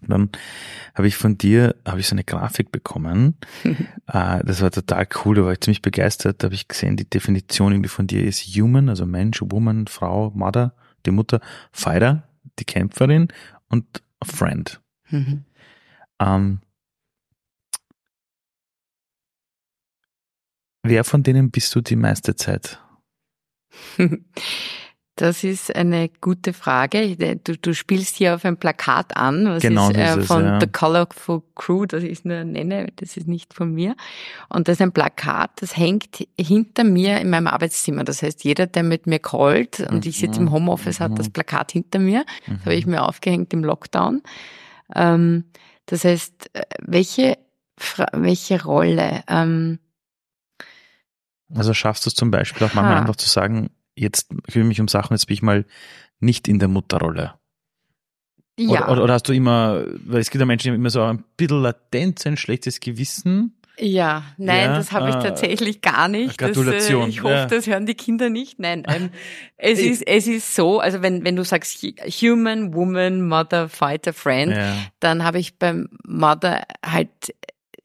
[0.02, 0.30] Und dann
[0.93, 3.38] habe ich von dir, habe ich so eine Grafik bekommen.
[3.63, 6.43] äh, das war total cool, da war ich ziemlich begeistert.
[6.43, 10.32] Da habe ich gesehen, die Definition irgendwie von dir ist Human, also Mensch, Woman, Frau,
[10.36, 10.74] Mother,
[11.06, 11.39] die Mutter,
[11.71, 12.28] Fighter,
[12.60, 13.30] die Kämpferin
[13.69, 14.80] und Friend.
[15.10, 15.45] Mhm.
[16.19, 16.60] Ähm,
[20.84, 22.80] wer von denen bist du die meiste Zeit?
[25.18, 27.16] Das ist eine gute Frage.
[27.42, 30.60] Du, du spielst hier auf ein Plakat an, was genau ist äh, von ja.
[30.60, 33.96] The Colorful Crew, das ich nur nenne, das ist nicht von mir.
[34.50, 38.04] Und das ist ein Plakat, das hängt hinter mir in meinem Arbeitszimmer.
[38.04, 40.52] Das heißt, jeder, der mit mir callt und ich sitze im mhm.
[40.52, 41.32] Homeoffice, hat das mhm.
[41.34, 42.26] Plakat hinter mir.
[42.46, 42.94] Das habe ich mhm.
[42.94, 44.22] mir aufgehängt im Lockdown.
[44.94, 45.46] Ähm,
[45.86, 47.38] das heißt, äh, welche,
[48.12, 49.24] welche Rolle?
[49.30, 49.80] Ähm,
[51.53, 54.81] also schaffst du es zum Beispiel auch manchmal einfach zu sagen, jetzt kümmere ich mich
[54.81, 55.65] um Sachen, jetzt bin ich mal
[56.19, 57.34] nicht in der Mutterrolle.
[58.58, 58.88] Ja.
[58.89, 61.23] Oder, oder, hast du immer, weil es gibt ja Menschen, die haben immer so ein
[61.36, 63.53] bisschen latent ein schlechtes Gewissen.
[63.77, 66.38] Ja, nein, ja, das habe ich äh, tatsächlich gar nicht.
[66.38, 67.01] Gratulation.
[67.01, 67.45] Das, äh, ich hoffe, ja.
[67.45, 68.58] das hören die Kinder nicht.
[68.58, 69.10] Nein, ähm,
[69.58, 74.53] es ist es ist so, also wenn wenn du sagst Human, Woman, Mother, Fighter, Friend,
[74.53, 74.75] ja.
[75.01, 77.10] dann habe ich beim Mother halt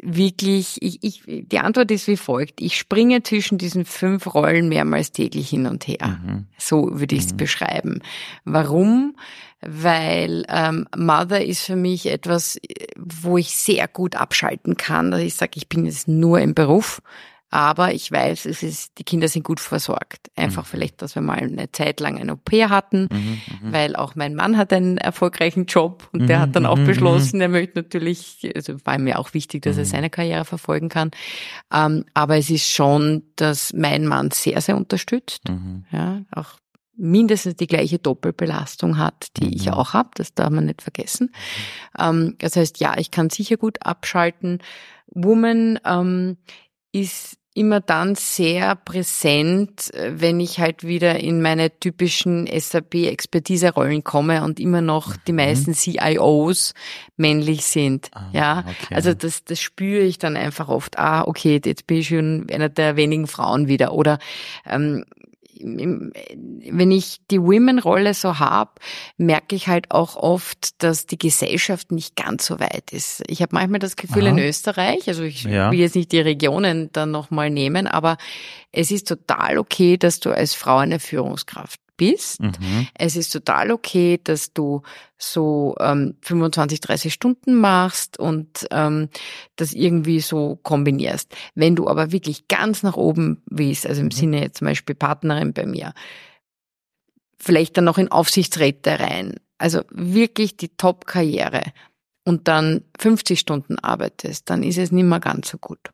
[0.03, 2.61] wirklich, ich, ich, die Antwort ist wie folgt.
[2.61, 6.19] Ich springe zwischen diesen fünf Rollen mehrmals täglich hin und her.
[6.23, 6.47] Mhm.
[6.59, 7.37] So würde ich es mhm.
[7.37, 8.03] beschreiben.
[8.45, 9.17] Warum?
[9.61, 12.59] Weil ähm, Mother ist für mich etwas,
[12.97, 15.13] wo ich sehr gut abschalten kann.
[15.13, 17.03] Also ich sage, ich bin jetzt nur im Beruf.
[17.51, 20.31] Aber ich weiß, es ist, die Kinder sind gut versorgt.
[20.37, 20.69] Einfach mhm.
[20.69, 24.35] vielleicht, dass wir mal eine Zeit lang ein pair hatten, mhm, mhm, weil auch mein
[24.35, 28.51] Mann hat einen erfolgreichen Job und der hat dann auch mhm, beschlossen, er möchte natürlich,
[28.55, 31.11] also war mir auch wichtig, dass er seine Karriere verfolgen kann.
[31.73, 35.43] Ähm, aber es ist schon, dass mein Mann sehr, sehr unterstützt.
[35.91, 36.61] Ja, auch
[37.01, 40.11] mindestens die gleiche Doppelbelastung hat, die ich auch habe.
[40.15, 41.33] Das darf man nicht vergessen.
[41.99, 44.59] Ähm, das heißt, ja, ich kann sicher gut abschalten.
[45.07, 46.37] Woman ähm,
[46.93, 54.43] ist immer dann sehr präsent, äh, wenn ich halt wieder in meine typischen SAP-Expertise-Rollen komme
[54.45, 55.37] und immer noch die mhm.
[55.37, 56.73] meisten CIOs
[57.19, 58.09] männlich sind.
[58.15, 58.95] Ah, ja, okay.
[58.95, 60.99] also das, das spüre ich dann einfach oft.
[60.99, 63.93] Ah, okay, jetzt bin ich schon einer der wenigen Frauen wieder.
[63.93, 64.19] Oder
[64.65, 65.05] ähm,
[65.63, 68.73] wenn ich die Women-Rolle so habe,
[69.17, 73.23] merke ich halt auch oft, dass die Gesellschaft nicht ganz so weit ist.
[73.27, 74.31] Ich habe manchmal das Gefühl Aha.
[74.31, 75.71] in Österreich, also ich ja.
[75.71, 78.17] will jetzt nicht die Regionen dann nochmal nehmen, aber
[78.73, 82.41] es ist total okay, dass du als Frau eine Führungskraft bist.
[82.41, 82.89] Mhm.
[82.95, 84.81] Es ist total okay, dass du
[85.19, 89.11] so ähm, 25, 30 Stunden machst und ähm,
[89.57, 91.37] das irgendwie so kombinierst.
[91.55, 94.13] Wenn du aber wirklich ganz nach oben willst, also im mhm.
[94.13, 95.93] Sinne zum Beispiel Partnerin bei mir,
[97.39, 101.65] vielleicht dann noch in Aufsichtsräte rein, also wirklich die Top-Karriere
[102.25, 105.91] und dann 50 Stunden arbeitest, dann ist es nicht mehr ganz so gut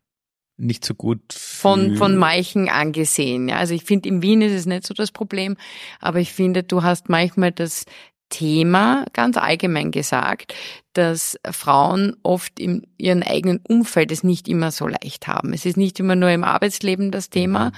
[0.59, 3.49] nicht so gut von von manchen angesehen.
[3.49, 5.57] Ja, also ich finde in Wien ist es nicht so das Problem,
[6.01, 7.85] aber ich finde, du hast manchmal das
[8.29, 10.55] Thema, ganz allgemein gesagt,
[10.95, 15.53] dass Frauen oft in ihrem eigenen Umfeld es nicht immer so leicht haben.
[15.53, 17.67] Es ist nicht immer nur im Arbeitsleben das Thema.
[17.67, 17.73] Mhm.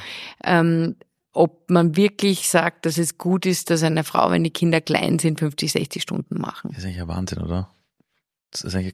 [0.45, 0.97] Ähm,
[1.33, 5.19] ob man wirklich sagt, dass es gut ist, dass eine Frau, wenn die Kinder klein
[5.19, 6.71] sind, 50, 60 Stunden machen.
[6.71, 7.71] Das ist eigentlich ein Wahnsinn, oder?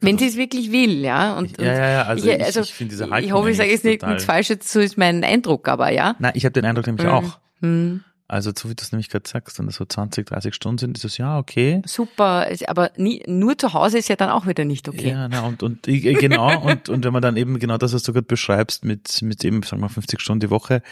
[0.00, 1.38] Wenn sie es wirklich will, ja.
[1.38, 2.02] Und, ja, ja, ja.
[2.02, 4.24] Also ich, also ich, ich finde diese Haltung Ich hoffe, ich sage jetzt nicht nichts
[4.24, 6.16] Falsches, so ist mein Eindruck, aber ja.
[6.18, 7.12] Nein, ich habe den Eindruck nämlich mhm.
[7.12, 7.38] auch.
[7.60, 8.04] Mhm.
[8.26, 10.96] Also so wie du es nämlich gerade sagst, wenn das so 20, 30 Stunden sind,
[10.96, 11.82] ist das ja okay.
[11.84, 15.10] Super, aber nie, nur zu Hause ist ja dann auch wieder nicht okay.
[15.10, 18.02] Ja, na, und, und äh, genau, und, und wenn man dann eben genau das, was
[18.02, 20.82] du gerade beschreibst, mit, mit eben, sagen wir mal, 50 Stunden die Woche,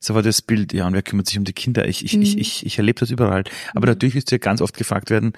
[0.00, 1.88] so war das Bild, ja, und wer kümmert sich um die Kinder?
[1.88, 2.22] Ich, ich, mhm.
[2.22, 3.44] ich, ich, ich erlebe das überall.
[3.74, 3.92] Aber mhm.
[3.92, 5.32] natürlich ist dir ganz oft gefragt werden,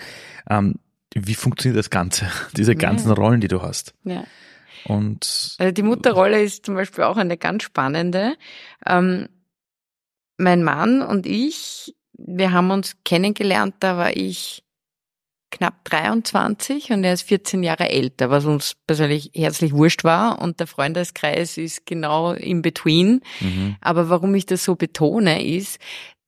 [0.50, 0.74] ähm,
[1.14, 3.14] wie funktioniert das Ganze, diese ganzen ja.
[3.14, 3.94] Rollen, die du hast.
[4.04, 4.24] Ja.
[4.84, 8.36] Und also die Mutterrolle ist zum Beispiel auch eine ganz spannende.
[8.86, 9.28] Ähm,
[10.36, 14.62] mein Mann und ich, wir haben uns kennengelernt, da war ich
[15.50, 20.60] knapp 23 und er ist 14 Jahre älter, was uns persönlich herzlich wurscht war und
[20.60, 23.20] der Freundeskreis ist genau in between.
[23.40, 23.76] Mhm.
[23.80, 25.78] Aber warum ich das so betone, ist,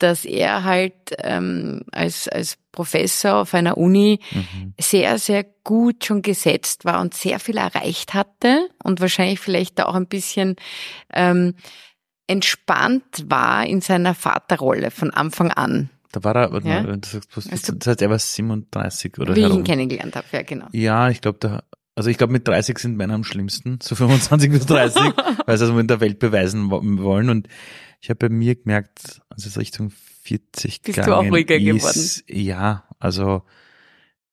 [0.03, 4.75] dass er halt ähm, als, als Professor auf einer Uni mhm.
[4.79, 9.87] sehr, sehr gut schon gesetzt war und sehr viel erreicht hatte und wahrscheinlich vielleicht da
[9.87, 10.57] auch ein bisschen
[11.13, 11.55] ähm,
[12.27, 15.91] entspannt war in seiner Vaterrolle von Anfang an.
[16.13, 16.97] Da war er, ja?
[16.97, 17.21] das
[17.87, 19.53] heißt, er war 37 oder Wie herum.
[19.53, 20.67] ich ihn kennengelernt habe, ja genau.
[20.73, 21.63] Ja, ich glaube, da,
[21.95, 25.03] also ich glaube, mit 30 sind Männer am schlimmsten, so 25 bis 30,
[25.47, 27.49] weil sie also in der Welt beweisen wollen und
[28.01, 29.91] ich habe bei mir gemerkt, als es Richtung
[30.23, 31.65] 40 Bist du auch ruhiger ist,
[32.27, 32.41] geworden?
[32.43, 33.43] Ja, also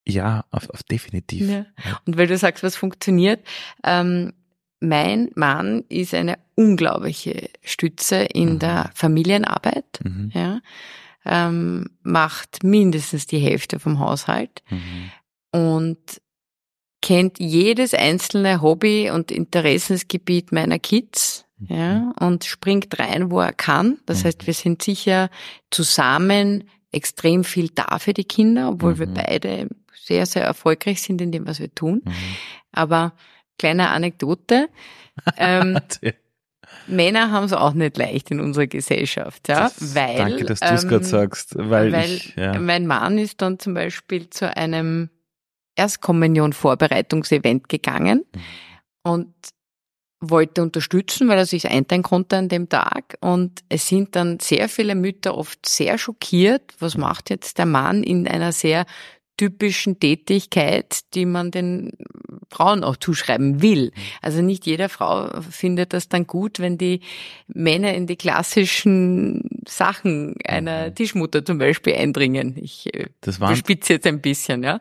[0.08, 1.50] ja, auf, auf definitiv.
[1.50, 1.66] Ja.
[2.06, 3.46] Und weil du sagst, was funktioniert,
[3.84, 4.34] ähm,
[4.80, 8.60] mein Mann ist eine unglaubliche Stütze in mhm.
[8.60, 10.32] der Familienarbeit, mhm.
[10.34, 10.62] ja,
[11.26, 15.12] ähm, macht mindestens die Hälfte vom Haushalt mhm.
[15.52, 16.22] und
[17.02, 22.12] kennt jedes einzelne Hobby und Interessensgebiet meiner Kids ja, mhm.
[22.20, 24.00] und springt rein, wo er kann.
[24.06, 25.30] Das heißt, wir sind sicher
[25.72, 29.00] zusammen extrem viel da für die Kinder, obwohl mhm.
[29.00, 32.02] wir beide sehr, sehr erfolgreich sind in dem, was wir tun.
[32.06, 32.14] Mhm.
[32.72, 33.14] Aber
[33.58, 34.70] kleine Anekdote.
[35.36, 35.80] Ähm,
[36.86, 40.16] Männer haben es auch nicht leicht in unserer Gesellschaft, ja, das, weil.
[40.16, 42.60] Danke, dass du es ähm, gerade sagst, weil, weil ich, ja.
[42.60, 45.10] mein Mann ist dann zum Beispiel zu einem
[45.76, 49.12] Erstkommunion-Vorbereitungsevent gegangen mhm.
[49.12, 49.34] und
[50.20, 53.18] wollte unterstützen, weil er sich einteilen konnte an dem Tag.
[53.20, 58.04] Und es sind dann sehr viele Mütter oft sehr schockiert, was macht jetzt der Mann
[58.04, 58.86] in einer sehr
[59.38, 61.92] typischen Tätigkeit, die man den
[62.50, 63.92] Frauen auch zuschreiben will.
[64.22, 67.02] Also nicht jede Frau findet das dann gut, wenn die
[67.48, 70.96] Männer in die klassischen Sachen einer mhm.
[70.96, 72.56] Tischmutter zum Beispiel eindringen.
[72.58, 74.80] Ich äh, das spitze jetzt ein bisschen, ja.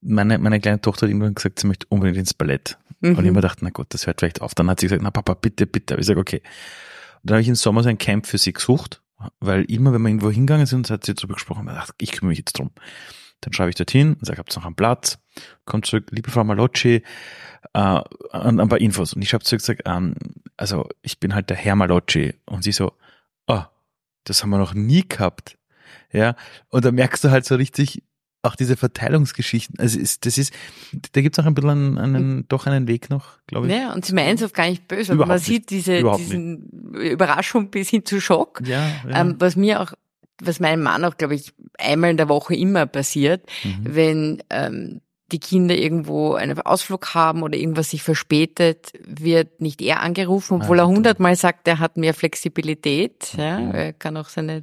[0.00, 2.78] Meine, meine kleine Tochter hat irgendwann gesagt, sie möchte unbedingt ins Ballett.
[3.04, 3.18] Mhm.
[3.18, 4.54] Und ich mir gedacht, na gut, das hört vielleicht auf.
[4.54, 5.94] Dann hat sie gesagt, na Papa, bitte, bitte.
[5.94, 6.40] Aber ich sage, okay.
[7.22, 9.02] Und dann habe ich im Sommer so ein Camp für sie gesucht,
[9.40, 12.30] weil immer, wenn wir irgendwo hingegangen sind, hat sie darüber gesprochen, ich dachte, ich kümmere
[12.30, 12.70] mich jetzt drum.
[13.42, 15.18] Dann schreibe ich dorthin und sage, habt noch einen Platz?
[15.66, 17.02] Kommt zurück, liebe Frau Malocci,
[17.74, 18.00] äh,
[18.32, 19.12] ein, ein paar Infos.
[19.12, 20.14] Und ich habe zurück gesagt, ähm,
[20.56, 22.34] also ich bin halt der Herr Malocci.
[22.46, 22.92] Und sie so,
[23.46, 23.62] oh,
[24.24, 25.58] das haben wir noch nie gehabt.
[26.10, 26.36] Ja,
[26.68, 28.02] und da merkst du halt so richtig,
[28.44, 30.52] auch diese Verteilungsgeschichten, also ist, das ist,
[31.12, 32.44] da gibt's auch ein bisschen einen, einen, mhm.
[32.48, 33.72] doch einen Weg noch, glaube ich.
[33.72, 35.12] Ja, und sie meinen es auch gar nicht böse.
[35.12, 37.12] Überhaupt man sieht diese diesen nicht.
[37.12, 38.60] Überraschung bis hin zu Schock.
[38.64, 39.20] Ja, ja.
[39.20, 39.92] Ähm, was mir auch,
[40.42, 43.80] was meinem Mann auch, glaube ich, einmal in der Woche immer passiert, mhm.
[43.84, 45.00] wenn ähm,
[45.34, 50.78] die Kinder irgendwo einen Ausflug haben oder irgendwas sich verspätet, wird nicht er angerufen, obwohl
[50.78, 53.34] er hundertmal sagt, er hat mehr Flexibilität.
[53.36, 53.74] Ja, mhm.
[53.74, 54.62] er kann auch seine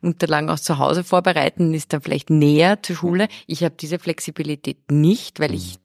[0.00, 3.28] Unterlagen aus zu Hause vorbereiten, ist dann vielleicht näher zur Schule.
[3.46, 5.78] Ich habe diese Flexibilität nicht, weil ich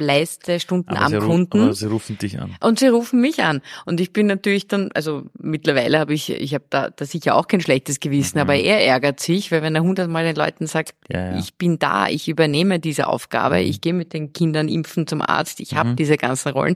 [0.00, 1.60] leiste Stunden Aber am sie, Kunden.
[1.62, 2.54] aber sie rufen dich an.
[2.60, 3.60] Und sie rufen mich an.
[3.86, 7.46] Und ich bin natürlich dann, also mittlerweile habe ich, ich habe da, da sicher auch
[7.48, 11.14] kein schlechtes Gewissen, aber er ärgert sich, weil wenn er hundertmal den Leuten sagt, Mhm.
[11.16, 11.38] Ja, ja.
[11.38, 15.60] ich bin da, ich übernehme diese Aufgabe, ich gehe mit den Kindern impfen zum Arzt,
[15.60, 15.76] ich Mhm.
[15.76, 16.74] habe diese ganzen Rollen,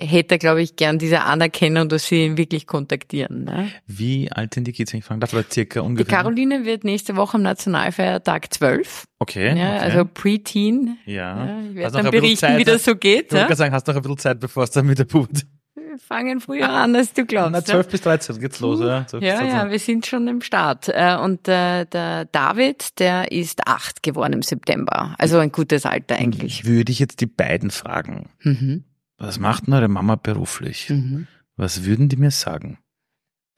[0.00, 3.44] hätte glaube ich, gern diese Anerkennung, dass sie ihn wirklich kontaktieren.
[3.44, 3.70] Ne?
[3.86, 5.32] Wie alt sind die Kids, wenn ich fragen darf?
[5.32, 6.18] Oder circa Die ungefähr?
[6.18, 9.04] Caroline wird nächste Woche am Nationalfeiertag zwölf.
[9.18, 9.48] Okay.
[9.58, 9.78] Ja, okay.
[9.78, 10.98] also Preteen.
[11.06, 11.46] ja.
[11.46, 13.32] Ja, ich werde noch dann ein bisschen berichten, Zeit, wie das so geht.
[13.32, 13.54] Ich Ja?
[13.54, 15.06] sagen, hast noch ein bisschen Zeit, bevor es dann mit der.
[15.10, 17.52] Wir fangen früher an, als du glaubst.
[17.52, 17.64] Na, ja.
[17.64, 19.06] 12 bis 13 geht's los, ja?
[19.06, 19.56] 12 bis Ja, 13.
[19.56, 20.88] ja, wir sind schon im Start.
[20.88, 25.14] Äh, Und äh, der David, der ist acht geworden im September.
[25.18, 26.64] Also ein gutes Alter eigentlich.
[26.64, 28.84] Würde ich jetzt die beiden fragen, Mhm.
[29.20, 30.88] Was macht denn eure Mama beruflich?
[30.88, 31.28] Mhm.
[31.56, 32.78] Was würden die mir sagen?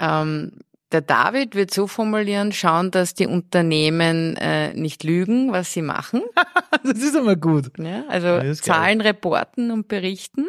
[0.00, 0.58] Ähm,
[0.90, 6.22] der David wird so formulieren, schauen, dass die Unternehmen äh, nicht lügen, was sie machen.
[6.84, 7.78] das ist aber gut.
[7.78, 8.74] Ja, also ist geil.
[8.74, 10.48] Zahlen reporten und berichten.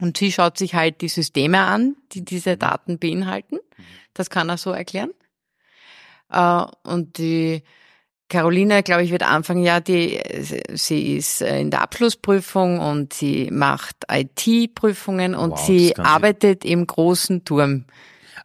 [0.00, 3.58] Und sie schaut sich halt die Systeme an, die diese Daten beinhalten.
[4.14, 5.12] Das kann er so erklären.
[6.30, 7.62] Äh, und die
[8.28, 10.20] Caroline, glaube ich, wird anfangen, ja, die,
[10.74, 16.86] sie ist äh, in der Abschlussprüfung und sie macht IT-Prüfungen und Wow, sie arbeitet im
[16.86, 17.84] großen Turm.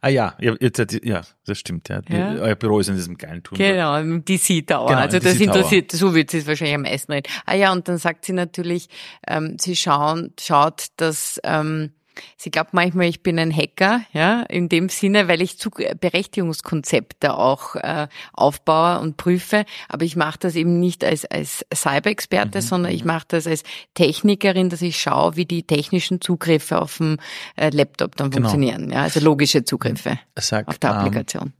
[0.04, 0.34] Ah ja,
[0.74, 1.88] seid- ja, das stimmt.
[1.88, 2.00] Ja.
[2.08, 2.34] Ja.
[2.40, 3.56] Euer Büro ist in diesem geilen Turm.
[3.56, 4.88] Genau, im DC Tower.
[4.88, 7.30] Genau, also das interessiert, so wird sie es wahrscheinlich am meisten reden.
[7.46, 8.88] Ah ja, und dann sagt sie natürlich,
[9.28, 11.92] ähm, sie schauen, schaut, dass ähm,
[12.36, 15.56] sie glaubt manchmal, ich bin ein Hacker, ja, in dem Sinne, weil ich
[16.00, 19.64] Berechtigungskonzepte auch äh, aufbaue und prüfe.
[19.88, 23.62] Aber ich mache das eben nicht als, als Cyber-Experte, Mhm, sondern ich mache das als
[23.94, 27.18] Technikerin, dass ich schaue, wie die technischen Zugriffe auf dem
[27.56, 28.48] äh, Laptop dann Genau.
[28.48, 28.90] funktionieren.
[28.90, 31.52] Ja, also logische Zugriffe Sag, auf der ähm, Applikation.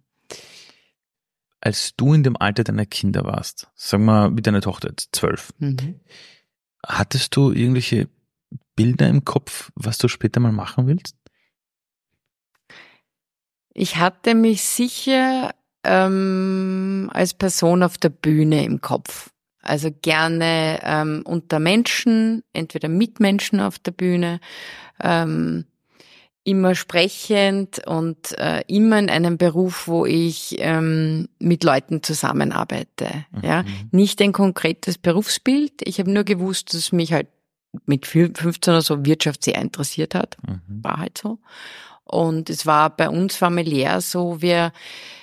[1.61, 5.53] als du in dem Alter deiner Kinder warst, sagen wir mit deiner Tochter jetzt zwölf,
[5.59, 6.00] Mhm.
[6.84, 8.09] hattest du irgendwelche
[8.76, 11.16] Bilder im Kopf, was du später mal machen willst?
[13.74, 15.54] Ich hatte mich sicher
[15.84, 19.30] ähm, als Person auf der Bühne im Kopf.
[19.62, 24.40] Also gerne ähm, unter Menschen, entweder mit Menschen auf der Bühne,
[25.00, 25.64] ähm,
[26.44, 33.26] immer sprechend und äh, immer in einem Beruf, wo ich ähm, mit Leuten zusammenarbeite.
[33.42, 33.88] Ja, Mhm.
[33.92, 35.82] nicht ein konkretes Berufsbild.
[35.84, 37.28] Ich habe nur gewusst, dass mich halt
[37.86, 40.82] mit 15 oder so Wirtschaft sehr interessiert hat Mhm.
[40.84, 41.38] war halt so.
[42.04, 44.72] Und es war bei uns familiär so, wir,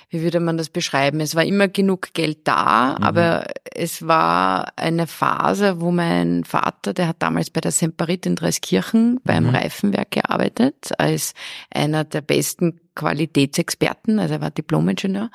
[0.08, 1.20] wie würde man das beschreiben?
[1.20, 3.04] Es war immer genug Geld da, Mhm.
[3.04, 8.34] aber es war eine Phase, wo mein Vater, der hat damals bei der Semperit in
[8.34, 9.54] Dreiskirchen beim Mhm.
[9.54, 11.34] Reifenwerk gearbeitet, als
[11.72, 15.30] einer der besten Qualitätsexperten, also er war Diplomingenieur.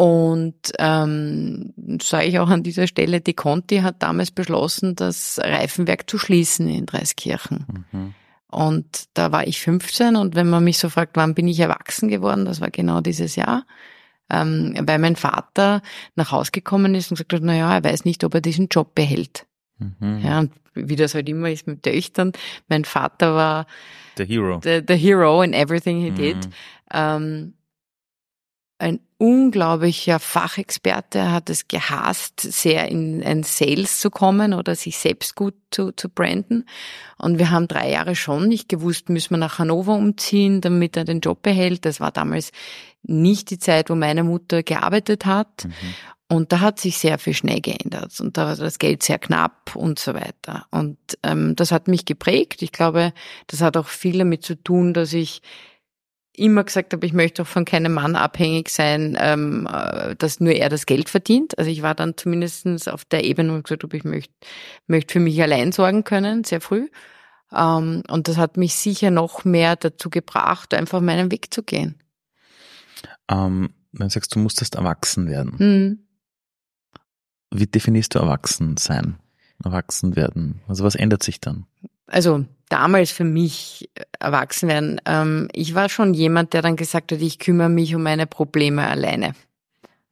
[0.00, 6.08] Und ähm, sage ich auch an dieser Stelle, die Conti hat damals beschlossen, das Reifenwerk
[6.08, 7.66] zu schließen in Dreiskirchen.
[7.90, 8.14] Mhm.
[8.46, 12.08] Und da war ich 15 und wenn man mich so fragt, wann bin ich erwachsen
[12.08, 13.66] geworden, das war genau dieses Jahr,
[14.30, 15.82] ähm, weil mein Vater
[16.14, 18.68] nach Hause gekommen ist und gesagt hat, na ja, er weiß nicht, ob er diesen
[18.68, 19.46] Job behält.
[19.78, 20.20] Mhm.
[20.22, 22.30] Ja, und wie das halt immer ist mit Töchtern,
[22.68, 23.66] mein Vater war
[24.16, 24.60] The Hero.
[24.62, 26.46] the, the hero in everything he did.
[26.46, 26.52] Mhm.
[26.92, 27.54] Ähm,
[28.78, 34.96] ein unglaublicher Fachexperte er hat es gehasst, sehr in ein Sales zu kommen oder sich
[34.96, 36.64] selbst gut zu, zu branden.
[37.18, 41.04] Und wir haben drei Jahre schon nicht gewusst, müssen wir nach Hannover umziehen, damit er
[41.04, 41.84] den Job behält.
[41.84, 42.52] Das war damals
[43.02, 45.64] nicht die Zeit, wo meine Mutter gearbeitet hat.
[45.64, 45.72] Mhm.
[46.30, 49.74] Und da hat sich sehr viel schnell geändert und da war das Geld sehr knapp
[49.74, 50.66] und so weiter.
[50.70, 52.60] Und ähm, das hat mich geprägt.
[52.60, 53.14] Ich glaube,
[53.46, 55.40] das hat auch viel damit zu tun, dass ich
[56.38, 60.52] immer gesagt habe, ich möchte auch von keinem Mann abhängig sein, ähm, äh, dass nur
[60.52, 61.58] er das Geld verdient.
[61.58, 64.32] Also ich war dann zumindestens auf der Ebene und gesagt habe, ich möchte,
[64.86, 66.88] möchte für mich allein sorgen können, sehr früh.
[67.52, 71.96] Ähm, und das hat mich sicher noch mehr dazu gebracht, einfach meinen Weg zu gehen.
[73.30, 75.98] Ähm, wenn du sagst, du musstest erwachsen werden, Hm.
[77.50, 79.18] wie definierst du erwachsen sein?
[79.64, 80.60] Erwachsen werden?
[80.68, 81.66] Also was ändert sich dann?
[82.08, 87.12] Also damals für mich äh, erwachsen werden, ähm, ich war schon jemand, der dann gesagt
[87.12, 89.34] hat, ich kümmere mich um meine Probleme alleine.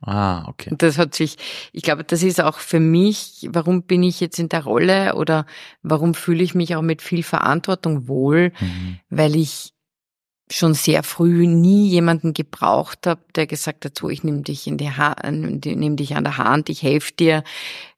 [0.03, 0.71] Ah, okay.
[0.71, 1.37] Und das hat sich,
[1.73, 5.47] ich glaube, das ist auch für mich, warum bin ich jetzt in der Rolle oder
[5.83, 8.99] warum fühle ich mich auch mit viel Verantwortung wohl, Mhm.
[9.09, 9.73] weil ich
[10.51, 14.79] schon sehr früh nie jemanden gebraucht habe, der gesagt hat, so, ich nehme dich in
[14.79, 17.43] die Hand, nehme dich an der Hand, ich helfe dir,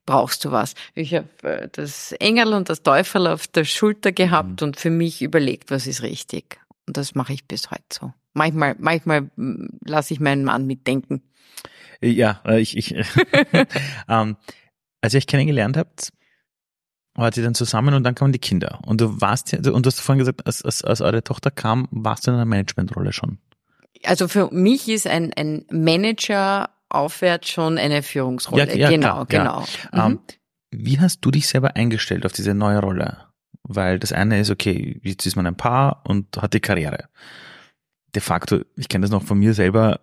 [0.09, 0.73] brauchst du was?
[0.95, 5.21] Ich habe äh, das Engel und das Teufel auf der Schulter gehabt und für mich
[5.21, 6.59] überlegt, was ist richtig.
[6.87, 8.13] Und das mache ich bis heute so.
[8.33, 9.29] Manchmal, manchmal
[9.85, 11.21] lasse ich meinen Mann mitdenken.
[12.01, 12.95] Ja, äh, ich, ich
[14.09, 14.35] ähm,
[15.01, 16.11] als ihr euch kennengelernt habt,
[17.13, 18.79] wart ihr dann zusammen und dann kamen die Kinder.
[18.87, 21.87] Und du warst ja, und du hast vorhin gesagt, als, als, als eure Tochter kam,
[21.91, 23.37] warst du in einer Managementrolle schon.
[24.03, 28.67] Also für mich ist ein, ein Manager aufwärts schon eine Führungsrolle.
[28.67, 30.05] Ja, ja, genau, klar, genau.
[30.07, 30.19] Ähm,
[30.71, 33.25] wie hast du dich selber eingestellt auf diese neue Rolle?
[33.63, 37.09] Weil das eine ist, okay, jetzt ist man ein Paar und hat die Karriere.
[38.15, 39.99] De facto, ich kenne das noch von mir selber,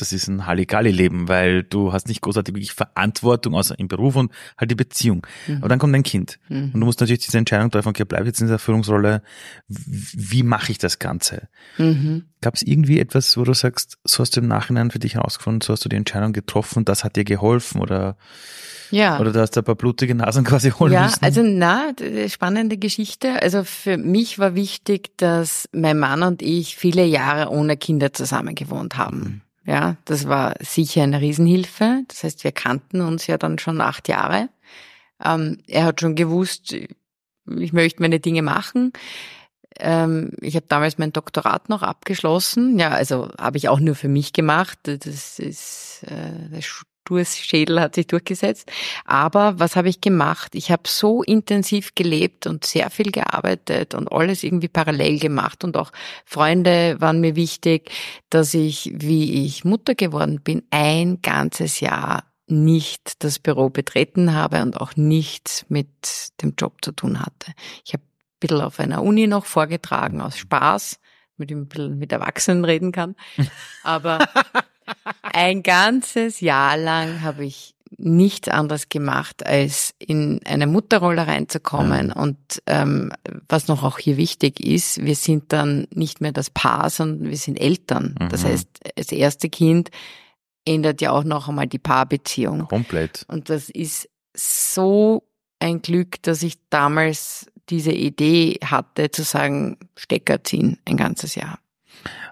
[0.00, 4.30] das ist ein Halligalli-Leben, weil du hast nicht großartig wirklich Verantwortung, außer im Beruf und
[4.58, 5.26] halt die Beziehung.
[5.46, 5.56] Mhm.
[5.58, 6.38] Aber dann kommt dein Kind.
[6.48, 6.70] Mhm.
[6.74, 9.22] Und du musst natürlich diese Entscheidung treffen, okay, bleib jetzt in dieser Führungsrolle.
[9.68, 11.48] Wie mache ich das Ganze?
[11.78, 12.24] Mhm.
[12.40, 15.60] Gab es irgendwie etwas, wo du sagst, so hast du im Nachhinein für dich herausgefunden,
[15.62, 18.16] so hast du die Entscheidung getroffen, das hat dir geholfen oder,
[18.90, 19.18] Ja.
[19.18, 21.24] oder du hast ein paar blutige Nasen quasi holen Ja, müssen?
[21.24, 23.42] also na, d- spannende Geschichte.
[23.42, 28.54] Also für mich war wichtig, dass mein Mann und ich viele Jahre ohne Kinder zusammen
[28.54, 29.42] gewohnt haben.
[29.66, 32.04] Ja, das war sicher eine Riesenhilfe.
[32.08, 34.48] Das heißt, wir kannten uns ja dann schon acht Jahre.
[35.22, 38.92] Ähm, er hat schon gewusst, ich möchte meine Dinge machen.
[39.78, 42.78] Ähm, ich habe damals mein Doktorat noch abgeschlossen.
[42.78, 44.78] Ja, also habe ich auch nur für mich gemacht.
[44.84, 46.62] Das ist äh, der
[47.06, 48.70] Sturzschädel hat sich durchgesetzt.
[49.04, 50.54] Aber was habe ich gemacht?
[50.54, 55.76] Ich habe so intensiv gelebt und sehr viel gearbeitet und alles irgendwie parallel gemacht und
[55.76, 55.92] auch
[56.24, 57.90] Freunde waren mir wichtig,
[58.30, 64.62] dass ich, wie ich Mutter geworden bin, ein ganzes Jahr nicht das Büro betreten habe
[64.62, 65.88] und auch nichts mit
[66.42, 67.52] dem Job zu tun hatte.
[67.84, 71.00] Ich habe ein bisschen auf einer Uni noch vorgetragen aus Spaß,
[71.36, 73.16] mit dem ein bisschen mit Erwachsenen reden kann.
[73.82, 74.28] Aber
[75.22, 82.12] ein ganzes Jahr lang habe ich nichts anderes gemacht, als in eine Mutterrolle reinzukommen.
[82.12, 83.12] Und ähm,
[83.48, 87.36] was noch auch hier wichtig ist, wir sind dann nicht mehr das Paar, sondern wir
[87.36, 88.16] sind Eltern.
[88.30, 88.48] Das Mhm.
[88.48, 89.90] heißt, das erste Kind
[90.66, 92.66] ändert ja auch noch einmal die Paarbeziehung.
[92.66, 93.24] Komplett.
[93.28, 95.22] Und das ist so
[95.60, 101.58] ein Glück, dass ich damals diese Idee hatte, zu sagen, Stecker ziehen ein ganzes Jahr.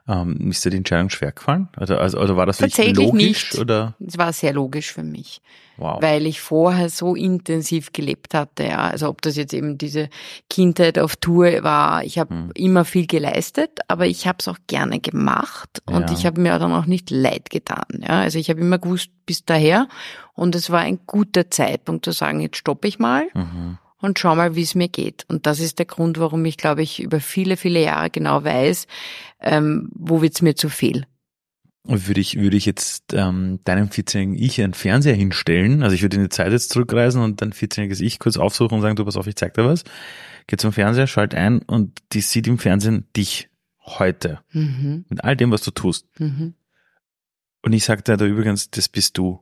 [0.07, 1.69] Ähm, ist dir die Entscheidung schwer gefallen?
[1.77, 3.53] Also, also, oder war das Tatsächlich logisch?
[3.53, 3.59] nicht.
[3.59, 3.95] Oder?
[4.07, 5.41] Es war sehr logisch für mich,
[5.79, 6.03] Wow.
[6.03, 8.65] weil ich vorher so intensiv gelebt hatte.
[8.65, 8.81] Ja.
[8.91, 10.11] Also ob das jetzt eben diese
[10.51, 12.51] Kindheit auf Tour war, ich habe Hm.
[12.55, 16.13] immer viel geleistet, aber ich habe es auch gerne gemacht und Ja.
[16.17, 17.87] ich habe mir dann auch nicht leid getan.
[18.03, 18.21] Ja.
[18.21, 19.89] Also ich habe immer gewusst, bis daher
[20.35, 23.79] und es war ein guter Zeitpunkt zu sagen, jetzt stoppe ich mal Mhm.
[24.05, 25.25] Und schau mal, wie es mir geht.
[25.29, 28.87] Und das ist der Grund, warum ich, glaube ich, über viele, viele Jahre genau weiß,
[29.41, 31.07] ähm, wo wird's mir zu viel.
[31.87, 36.03] Und würde ich, würde ich jetzt ähm, deinem 14-jährigen Ich einen Fernseher hinstellen, also ich
[36.03, 39.05] würde in die Zeit jetzt zurückreisen und dein 14-jähriges Ich kurz aufsuchen und sagen, du
[39.05, 39.85] pass auf, ich zeig dir was.
[40.47, 43.49] Geh zum Fernseher, schalt ein und die sieht im Fernsehen dich
[43.81, 44.41] heute.
[44.53, 45.05] Mhm.
[45.09, 46.07] Mit all dem, was du tust.
[46.19, 46.55] Mhm.
[47.63, 49.41] Und ich sagte da übrigens, das bist du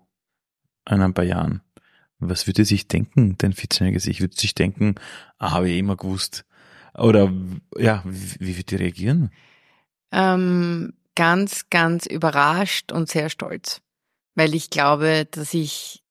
[0.89, 1.63] in ein paar Jahren.
[2.29, 4.21] Was würde sich denken, dein 14-jähriges Ich?
[4.21, 4.95] Würde sich denken,
[5.39, 6.45] ah, habe ich eh immer gewusst.
[6.95, 7.33] Oder
[7.77, 9.31] ja, wie, wie wird die reagieren?
[10.13, 13.81] Ähm, ganz, ganz überrascht und sehr stolz.
[14.35, 16.03] Weil ich glaube, dass ich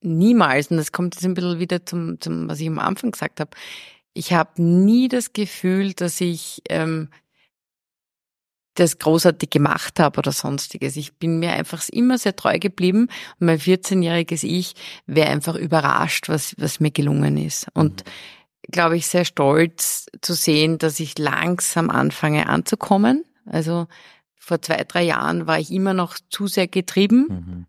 [0.00, 3.40] niemals, und das kommt jetzt ein bisschen wieder zum, zum was ich am Anfang gesagt
[3.40, 3.50] habe,
[4.12, 7.08] ich habe nie das Gefühl, dass ich ähm,
[8.74, 10.96] das großartig gemacht habe oder sonstiges.
[10.96, 13.08] Ich bin mir einfach immer sehr treu geblieben
[13.38, 14.74] und mein 14-jähriges Ich
[15.06, 17.68] wäre einfach überrascht, was, was mir gelungen ist.
[17.74, 18.04] Und
[18.70, 23.24] glaube ich, sehr stolz zu sehen, dass ich langsam anfange anzukommen.
[23.46, 23.86] Also
[24.36, 27.26] vor zwei, drei Jahren war ich immer noch zu sehr getrieben.
[27.28, 27.66] Mhm.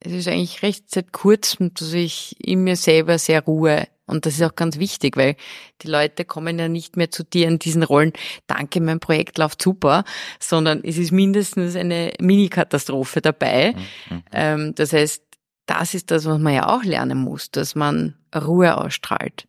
[0.00, 3.86] Es ist eigentlich recht seit kurzem, dass ich in mir selber sehr ruhe.
[4.10, 5.36] Und das ist auch ganz wichtig, weil
[5.82, 8.12] die Leute kommen ja nicht mehr zu dir in diesen Rollen,
[8.46, 10.04] danke, mein Projekt läuft super,
[10.38, 13.74] sondern es ist mindestens eine Mini-Katastrophe dabei.
[14.10, 14.22] Mhm.
[14.32, 15.22] Ähm, das heißt,
[15.66, 19.46] das ist das, was man ja auch lernen muss, dass man Ruhe ausstrahlt.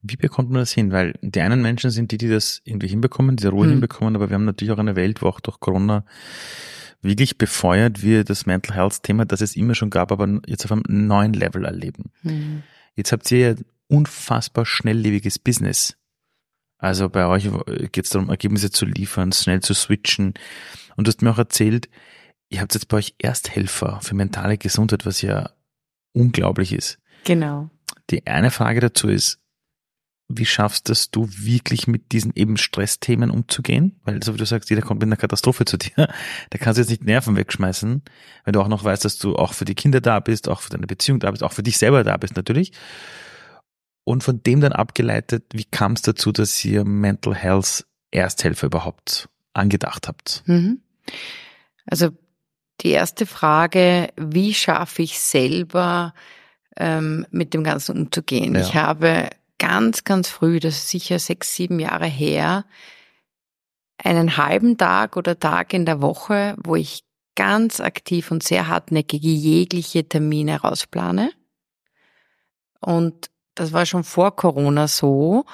[0.00, 0.92] Wie bekommt man das hin?
[0.92, 3.72] Weil die einen Menschen sind die, die das irgendwie hinbekommen, diese Ruhe Hm.
[3.72, 6.04] hinbekommen, aber wir haben natürlich auch eine Welt, wo auch durch Corona
[7.02, 10.72] wirklich befeuert wird das Mental Health Thema, das es immer schon gab, aber jetzt auf
[10.72, 12.10] einem neuen Level erleben.
[12.22, 12.62] Mhm.
[12.94, 13.54] Jetzt habt ihr ja
[13.88, 15.96] unfassbar schnelllebiges Business.
[16.78, 17.48] Also bei euch
[17.92, 20.34] geht es darum, Ergebnisse zu liefern, schnell zu switchen.
[20.96, 21.88] Und du hast mir auch erzählt,
[22.50, 25.50] ihr habt jetzt bei euch Ersthelfer für mentale Gesundheit, was ja
[26.12, 26.98] unglaublich ist.
[27.24, 27.70] Genau.
[28.10, 29.40] Die eine Frage dazu ist,
[30.28, 34.00] wie schaffst das du wirklich mit diesen eben Stressthemen umzugehen?
[34.04, 35.92] Weil, so wie du sagst, jeder kommt mit einer Katastrophe zu dir.
[36.50, 38.02] Da kannst du jetzt nicht Nerven wegschmeißen,
[38.44, 40.70] wenn du auch noch weißt, dass du auch für die Kinder da bist, auch für
[40.70, 42.72] deine Beziehung da bist, auch für dich selber da bist natürlich.
[44.08, 49.28] Und von dem dann abgeleitet, wie kam es dazu, dass ihr Mental Health Ersthelfer überhaupt
[49.52, 50.44] angedacht habt?
[50.46, 50.80] Mhm.
[51.86, 52.10] Also
[52.82, 56.14] die erste Frage, wie schaffe ich selber
[56.76, 58.54] ähm, mit dem Ganzen umzugehen?
[58.54, 58.60] Ja.
[58.60, 59.28] Ich habe
[59.58, 62.64] ganz, ganz früh, das ist sicher sechs, sieben Jahre her,
[63.98, 67.02] einen halben Tag oder Tag in der Woche, wo ich
[67.34, 71.32] ganz aktiv und sehr hartnäckig jegliche Termine rausplane.
[72.78, 75.44] Und das war schon vor Corona so,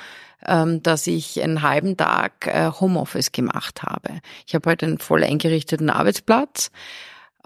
[0.45, 4.21] ähm, dass ich einen halben Tag äh, Homeoffice gemacht habe.
[4.47, 6.71] Ich habe halt einen voll eingerichteten Arbeitsplatz.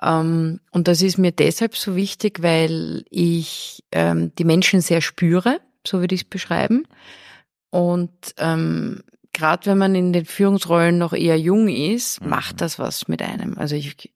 [0.03, 5.61] Ähm, und das ist mir deshalb so wichtig, weil ich ähm, die Menschen sehr spüre,
[5.87, 6.89] so würde ich es beschreiben.
[7.71, 12.31] Und gerade wenn man in den Führungsrollen noch eher jung ist, mhm.
[12.31, 13.59] macht das was mit einem.
[13.59, 14.11] Also ich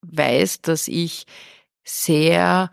[0.00, 1.26] weiß, dass ich
[1.84, 2.70] sehr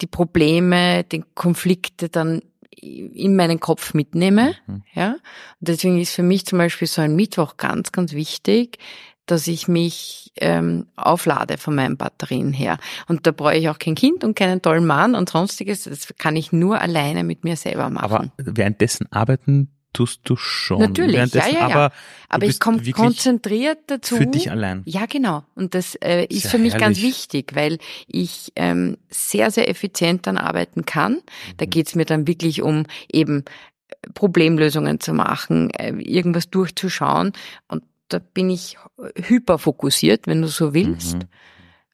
[0.00, 4.54] die Probleme, die Konflikte dann in meinen Kopf mitnehme.
[4.66, 4.82] Mhm.
[4.94, 5.12] Ja.
[5.12, 5.20] Und
[5.60, 8.78] deswegen ist für mich zum Beispiel so ein Mittwoch ganz, ganz wichtig,
[9.26, 12.78] dass ich mich ähm, auflade von meinen Batterien her.
[13.08, 15.84] Und da brauche ich auch kein Kind und keinen tollen Mann und sonstiges.
[15.84, 18.32] Das kann ich nur alleine mit mir selber machen.
[18.36, 20.80] Aber währenddessen arbeiten tust du schon.
[20.80, 21.60] Natürlich, ja, ja, ja.
[21.60, 21.92] Aber,
[22.28, 24.16] aber ich komme konzentriert dazu.
[24.16, 24.82] Für dich allein.
[24.84, 25.44] Ja, genau.
[25.54, 26.86] Und das äh, ist, ist für mich herrlich.
[26.86, 31.12] ganz wichtig, weil ich ähm, sehr, sehr effizient dann arbeiten kann.
[31.12, 31.56] Mhm.
[31.56, 33.44] Da geht's mir dann wirklich um eben
[33.88, 37.32] äh, Problemlösungen zu machen, äh, irgendwas durchzuschauen.
[37.68, 38.76] Und da bin ich
[39.16, 41.14] hyperfokussiert, wenn du so willst.
[41.14, 41.28] Mhm.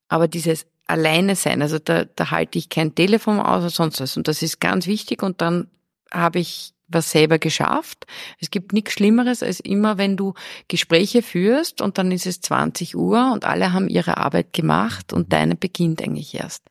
[0.09, 4.17] Aber dieses alleine sein, also da, da halte ich kein Telefon aus oder sonst was.
[4.17, 5.23] Und das ist ganz wichtig.
[5.23, 5.69] Und dann
[6.11, 8.07] habe ich was selber geschafft.
[8.39, 10.35] Es gibt nichts Schlimmeres als immer, wenn du
[10.69, 15.33] Gespräche führst und dann ist es 20 Uhr und alle haben ihre Arbeit gemacht und
[15.33, 16.63] deine beginnt eigentlich erst.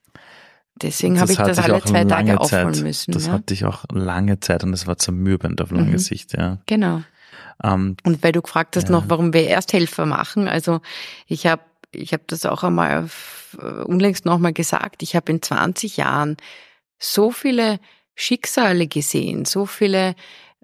[0.81, 3.11] Deswegen habe ich das alle zwei Tage aufholen müssen.
[3.11, 3.33] Das ja?
[3.33, 5.97] hatte ich auch lange Zeit und das war zermürbend auf lange mhm.
[5.97, 6.59] Sicht, ja.
[6.67, 7.01] Genau.
[7.63, 8.91] Ähm, und weil du gefragt hast ja.
[8.91, 10.79] noch, warum wir Ersthelfer machen, also
[11.27, 13.09] ich habe ich hab das auch einmal
[13.57, 16.37] äh, unlängst nochmal gesagt, ich habe in 20 Jahren
[16.97, 17.79] so viele
[18.19, 20.15] Schicksale gesehen, so viele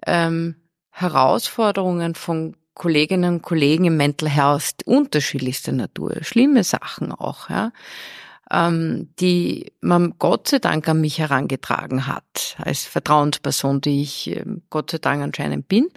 [0.06, 0.56] ähm,
[0.90, 7.72] Herausforderungen von Kolleginnen und Kollegen im Mental Health unterschiedlichster Natur, schlimme Sachen auch, ja,
[8.50, 14.44] ähm, die man Gott sei Dank an mich herangetragen hat, als Vertrauensperson, die ich äh,
[14.68, 15.88] Gott sei Dank anscheinend bin.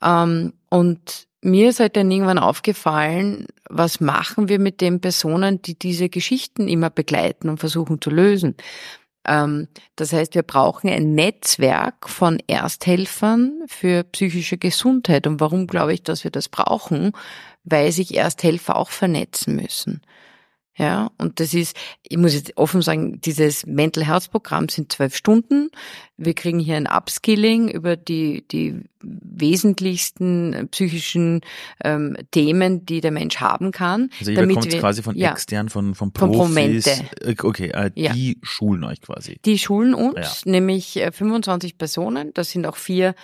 [0.00, 5.76] Ähm, und mir ist halt dann irgendwann aufgefallen, was machen wir mit den Personen, die
[5.76, 8.54] diese Geschichten immer begleiten und versuchen zu lösen.
[9.26, 15.26] Ähm, das heißt, wir brauchen ein Netzwerk von Ersthelfern für psychische Gesundheit.
[15.26, 17.12] Und warum glaube ich, dass wir das brauchen?
[17.64, 20.02] Weil sich Ersthelfer auch vernetzen müssen.
[20.78, 25.16] Ja, und das ist, ich muss jetzt offen sagen, dieses Mental Health Programm sind zwölf
[25.16, 25.70] Stunden.
[26.18, 31.40] Wir kriegen hier ein Upskilling über die, die wesentlichsten psychischen
[31.82, 34.10] ähm, Themen, die der Mensch haben kann.
[34.18, 36.88] Also ihr bekommt wir, quasi von ja, extern, von, von Profis.
[36.88, 38.34] Von äh, okay, äh, die ja.
[38.42, 39.38] schulen euch quasi.
[39.46, 40.52] Die schulen uns, ja.
[40.52, 42.34] nämlich 25 äh, Personen.
[42.34, 43.14] Das sind auch vier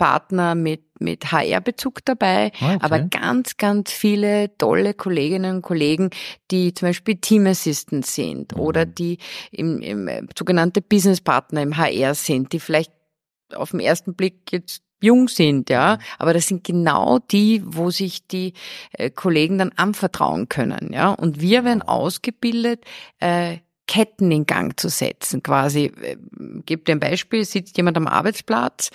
[0.00, 2.78] Partner mit, mit HR-Bezug dabei, ah, okay.
[2.80, 6.08] aber ganz, ganz viele tolle Kolleginnen und Kollegen,
[6.50, 8.62] die zum Beispiel Team Assistant sind mhm.
[8.62, 9.18] oder die
[9.50, 12.90] im, im äh, sogenannte Business Partner im HR sind, die vielleicht
[13.54, 16.02] auf den ersten Blick jetzt jung sind, ja, mhm.
[16.18, 18.54] aber das sind genau die, wo sich die
[18.92, 22.86] äh, Kollegen dann anvertrauen können, ja, und wir werden ausgebildet,
[23.18, 23.58] äh,
[23.90, 25.86] Ketten in Gang zu setzen, quasi.
[26.00, 26.16] Äh,
[26.64, 28.90] Gebt dir ein Beispiel, sitzt jemand am Arbeitsplatz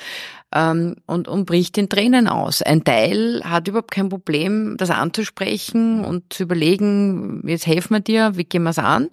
[0.54, 2.62] ähm, und, und bricht in Tränen aus.
[2.62, 8.38] Ein Teil hat überhaupt kein Problem, das anzusprechen und zu überlegen, jetzt helfen wir dir,
[8.38, 9.10] wie gehen wir es an?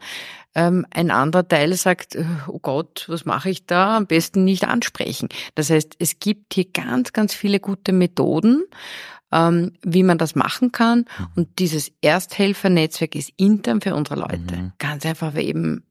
[0.55, 2.16] Ähm, ein anderer Teil sagt,
[2.47, 3.97] oh Gott, was mache ich da?
[3.97, 5.30] Am besten nicht ansprechen.
[5.57, 8.64] Das heißt, es gibt hier ganz, ganz viele gute Methoden,
[9.33, 11.07] ähm, wie man das machen kann.
[11.18, 11.26] Mhm.
[11.37, 14.57] Und dieses Ersthelfernetzwerk ist intern für unsere Leute.
[14.57, 14.72] Mhm.
[14.78, 15.85] Ganz einfach, weil eben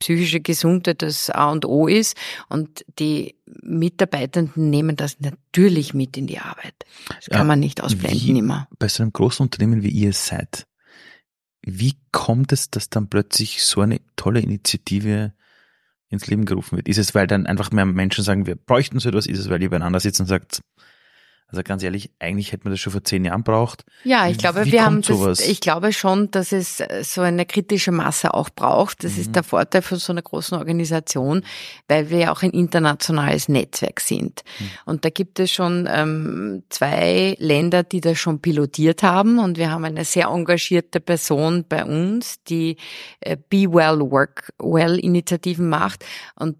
[0.00, 2.16] psychische Gesundheit das A und O ist
[2.48, 6.74] und die Mitarbeitenden nehmen das natürlich mit in die Arbeit.
[7.08, 8.68] Das kann ja, man nicht ausblenden immer.
[8.80, 10.66] Bei so einem großen Unternehmen wie ihr seid,
[11.64, 15.32] wie kommt es, dass dann plötzlich so eine tolle Initiative
[16.08, 16.88] ins Leben gerufen wird?
[16.88, 19.26] Ist es, weil dann einfach mehr Menschen sagen, wir bräuchten so etwas?
[19.26, 20.62] Ist es, weil ihr beieinander sitzt und sagt,
[21.52, 23.84] also ganz ehrlich, eigentlich hätte man das schon vor zehn Jahren braucht.
[24.04, 27.44] Ja, ich glaube, Wie wir haben das, ich glaube schon, dass es äh, so eine
[27.44, 29.04] kritische Masse auch braucht.
[29.04, 29.20] Das mhm.
[29.20, 31.44] ist der Vorteil von so einer großen Organisation,
[31.88, 34.42] weil wir ja auch ein internationales Netzwerk sind.
[34.58, 34.70] Mhm.
[34.86, 39.38] Und da gibt es schon ähm, zwei Länder, die das schon pilotiert haben.
[39.38, 42.76] Und wir haben eine sehr engagierte Person bei uns, die
[43.20, 46.04] äh, Be Well Work Well Initiativen macht.
[46.34, 46.56] Und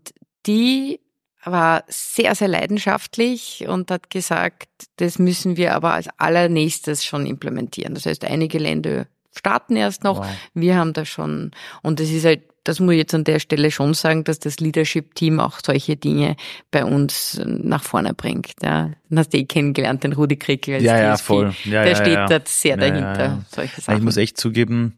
[0.46, 1.00] die
[1.44, 7.94] war sehr, sehr leidenschaftlich und hat gesagt, das müssen wir aber als allernächstes schon implementieren.
[7.94, 10.18] Das heißt, einige Länder starten erst noch.
[10.18, 10.26] Wow.
[10.54, 11.50] Wir haben da schon,
[11.82, 14.60] und es ist halt das muss ich jetzt an der Stelle schon sagen, dass das
[14.60, 16.36] Leadership-Team auch solche Dinge
[16.70, 18.52] bei uns nach vorne bringt.
[18.62, 18.90] Ja.
[19.08, 21.02] Dann hast du eh kennengelernt, den Rudi Krickel als ja, DSP.
[21.02, 21.54] ja, voll.
[21.64, 22.26] Ja, Der ja, steht ja.
[22.26, 23.98] da sehr dahinter, solche Sachen.
[23.98, 24.96] Ich muss echt zugeben,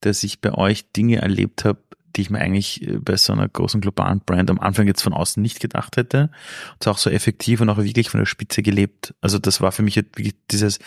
[0.00, 1.78] dass ich bei euch Dinge erlebt habe,
[2.16, 5.12] die ich mir eigentlich äh, bei so einer großen globalen Brand am Anfang jetzt von
[5.12, 6.30] außen nicht gedacht hätte.
[6.74, 9.14] Und auch so effektiv und auch wirklich von der Spitze gelebt.
[9.20, 10.78] Also das war für mich jetzt wirklich dieses,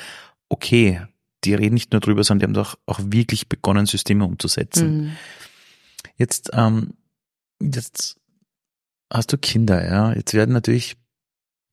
[0.49, 1.01] okay,
[1.43, 4.97] die reden nicht nur drüber, sondern die haben doch auch wirklich begonnen, Systeme umzusetzen.
[4.97, 5.11] Mhm.
[6.17, 6.93] Jetzt, ähm,
[7.61, 8.19] jetzt
[9.11, 10.13] hast du Kinder, ja.
[10.13, 10.97] Jetzt werden natürlich,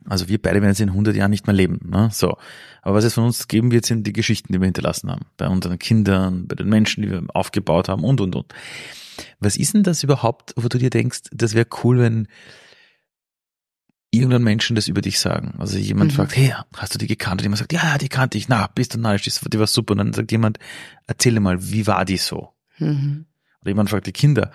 [0.07, 2.09] also wir beide werden jetzt in 100 Jahren nicht mehr leben, ne?
[2.13, 2.37] So.
[2.83, 5.27] Aber was es von uns geben wird, sind die Geschichten, die wir hinterlassen haben.
[5.37, 8.53] Bei unseren Kindern, bei den Menschen, die wir aufgebaut haben und, und, und.
[9.41, 12.29] Was ist denn das überhaupt, wo du dir denkst, das wäre cool, wenn
[14.11, 15.55] irgendwann Menschen das über dich sagen?
[15.59, 16.17] Also jemand Mhm.
[16.17, 17.41] fragt, hey, hast du die gekannt?
[17.41, 18.49] Und jemand sagt, ja, ja, die kannte ich.
[18.49, 19.93] Na, bist du narrisch, die war super.
[19.93, 20.59] Und dann sagt jemand,
[21.07, 22.51] erzähle mal, wie war die so?
[22.79, 23.27] Mhm.
[23.63, 24.51] Oder jemand fragt die Kinder,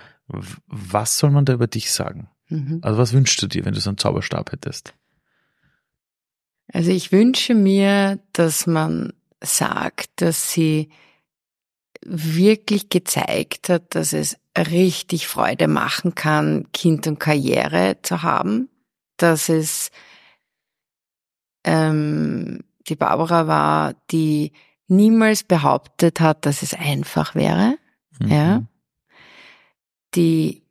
[0.68, 2.30] was soll man da über dich sagen?
[2.50, 2.80] Mhm.
[2.82, 4.94] Also was wünschst du dir, wenn du so einen Zauberstab hättest?
[6.72, 10.90] Also ich wünsche mir, dass man sagt, dass sie
[12.06, 18.70] wirklich gezeigt hat, dass es richtig Freude machen kann, Kind und Karriere zu haben,
[19.18, 19.92] dass es
[21.66, 24.54] ähm, die Barbara war, die
[24.88, 27.78] niemals behauptet hat, dass es einfach wäre,
[28.20, 28.28] Mhm.
[28.32, 28.64] ja,
[30.16, 30.64] die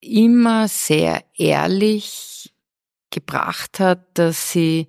[0.00, 2.52] immer sehr ehrlich
[3.10, 4.88] gebracht hat, dass sie,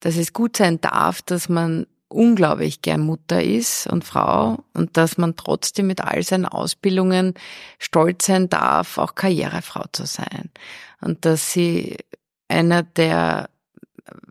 [0.00, 5.16] dass es gut sein darf, dass man unglaublich gern Mutter ist und Frau und dass
[5.16, 7.34] man trotzdem mit all seinen Ausbildungen
[7.78, 10.50] stolz sein darf, auch Karrierefrau zu sein.
[11.00, 11.96] Und dass sie
[12.48, 13.48] einer der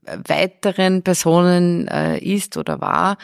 [0.03, 3.17] weiteren Personen äh, ist oder war,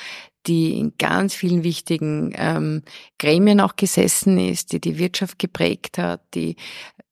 [0.48, 2.84] die in ganz vielen wichtigen ähm,
[3.18, 6.56] Gremien auch gesessen ist, die die Wirtschaft geprägt hat, die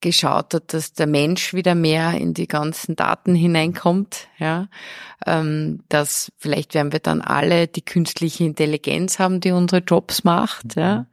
[0.04, 4.68] geschaut hat, dass der Mensch wieder mehr in die ganzen Daten hineinkommt, ja,
[5.26, 10.76] ähm, dass vielleicht werden wir dann alle die künstliche Intelligenz haben, die unsere Jobs macht,
[10.76, 11.08] ja,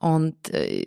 [0.00, 0.84] und äh,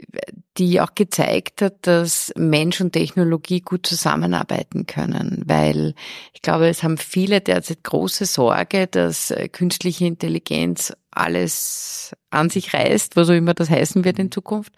[0.57, 5.93] die auch gezeigt hat, dass Mensch und Technologie gut zusammenarbeiten können, weil
[6.33, 12.73] ich glaube, es haben viele derzeit große Sorge, dass äh, künstliche Intelligenz alles an sich
[12.73, 14.73] reißt, was auch immer das heißen wird in Zukunft.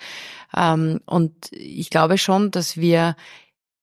[0.55, 3.15] Ähm, und ich glaube schon, dass wir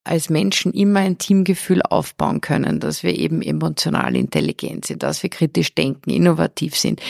[0.09, 5.29] als Menschen immer ein Teamgefühl aufbauen können, dass wir eben emotional intelligent sind, dass wir
[5.31, 7.03] kritisch denken, innovativ sind.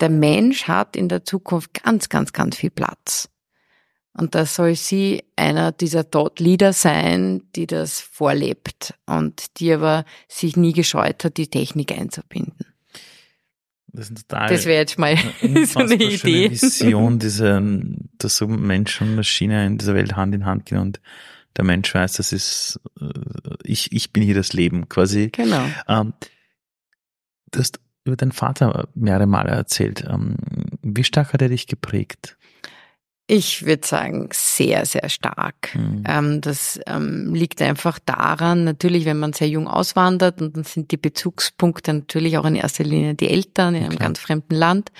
[0.00, 3.28] Der Mensch hat in der Zukunft ganz, ganz, ganz viel Platz.
[4.12, 10.06] Und da soll sie einer dieser Thought Leader sein, die das vorlebt und die aber
[10.26, 12.66] sich nie gescheut hat, die Technik einzubinden.
[13.88, 16.50] Das Das wäre jetzt mal eine so eine Idee.
[16.50, 17.62] Vision, diese,
[18.18, 21.00] dass so Mensch und Maschine in dieser Welt Hand in Hand gehen und
[21.56, 23.08] der Mensch weiß, das ist, äh,
[23.64, 25.30] ich, ich bin hier das Leben quasi.
[25.32, 25.64] Genau.
[25.88, 26.12] Ähm,
[27.50, 30.04] du hast über deinen Vater mehrere Male erzählt.
[30.08, 30.36] Ähm,
[30.82, 32.36] wie stark hat er dich geprägt?
[33.28, 35.72] Ich würde sagen, sehr, sehr stark.
[35.72, 36.04] Hm.
[36.06, 40.92] Ähm, das ähm, liegt einfach daran, natürlich, wenn man sehr jung auswandert und dann sind
[40.92, 44.08] die Bezugspunkte natürlich auch in erster Linie die Eltern in einem Klar.
[44.08, 44.92] ganz fremden Land.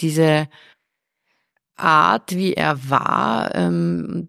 [0.00, 0.48] Diese
[1.76, 3.52] Art, wie er war,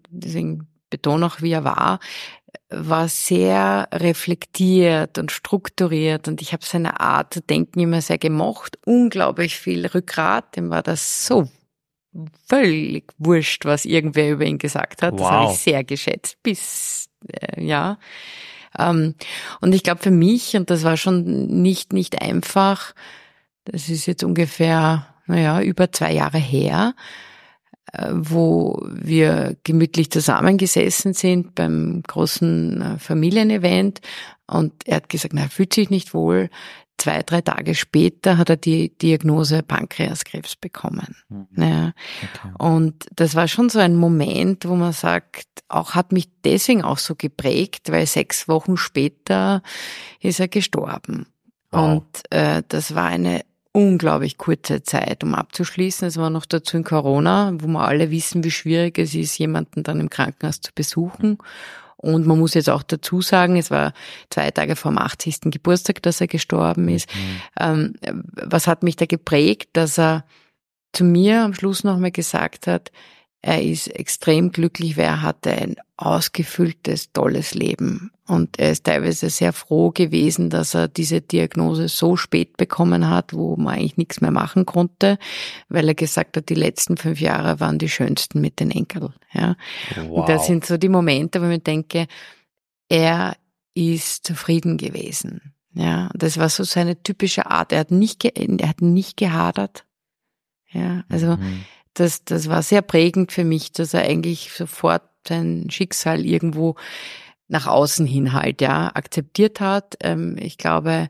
[0.08, 1.98] deswegen betone auch, wie er war,
[2.70, 8.78] war sehr reflektiert und strukturiert und ich habe seine Art zu denken immer sehr gemocht.
[8.84, 11.48] Unglaublich viel Rückgrat, dem war das so
[12.48, 15.14] völlig wurscht, was irgendwer über ihn gesagt hat.
[15.14, 15.30] Das Wow.
[15.30, 17.98] habe ich sehr geschätzt, bis äh, ja.
[18.78, 19.14] Ähm,
[19.60, 22.94] und ich glaube für mich, und das war schon nicht, nicht einfach,
[23.64, 26.94] das ist jetzt ungefähr, naja, über zwei Jahre her,
[28.10, 34.00] wo wir gemütlich zusammengesessen sind beim großen äh, Familienevent
[34.46, 36.50] und er hat gesagt, na, er fühlt sich nicht wohl.
[36.96, 41.16] Zwei, drei Tage später hat er die Diagnose Pankreaskrebs bekommen.
[41.50, 41.92] Naja.
[42.22, 42.54] Okay.
[42.58, 46.98] Und das war schon so ein Moment, wo man sagt, auch hat mich deswegen auch
[46.98, 49.62] so geprägt, weil sechs Wochen später
[50.20, 51.26] ist er gestorben.
[51.72, 51.96] Wow.
[51.96, 53.40] Und äh, das war eine
[53.74, 56.06] unglaublich kurze Zeit, um abzuschließen.
[56.06, 59.82] Es war noch dazu in Corona, wo wir alle wissen, wie schwierig es ist, jemanden
[59.82, 61.38] dann im Krankenhaus zu besuchen.
[61.96, 63.92] Und man muss jetzt auch dazu sagen, es war
[64.30, 65.50] zwei Tage vor dem 80.
[65.50, 67.08] Geburtstag, dass er gestorben ist.
[67.58, 67.94] Ähm,
[68.30, 70.24] was hat mich da geprägt, dass er
[70.92, 72.92] zu mir am Schluss nochmal gesagt hat,
[73.46, 78.10] er ist extrem glücklich, weil er hatte ein ausgefülltes, tolles Leben.
[78.26, 83.34] Und er ist teilweise sehr froh gewesen, dass er diese Diagnose so spät bekommen hat,
[83.34, 85.18] wo man eigentlich nichts mehr machen konnte,
[85.68, 89.12] weil er gesagt hat, die letzten fünf Jahre waren die schönsten mit den Enkeln.
[89.34, 89.56] Ja.
[89.94, 90.20] Wow.
[90.20, 92.06] Und das sind so die Momente, wo ich mir denke,
[92.88, 93.36] er
[93.74, 95.52] ist zufrieden gewesen.
[95.74, 97.72] Ja, das war so seine typische Art.
[97.72, 99.84] Er hat nicht, er hat nicht gehadert.
[100.70, 101.64] Ja, also mhm.
[101.94, 106.76] Das, das war sehr prägend für mich, dass er eigentlich sofort sein Schicksal irgendwo
[107.48, 109.96] nach außen hin halt, ja, akzeptiert hat.
[110.00, 111.08] Ähm, ich glaube,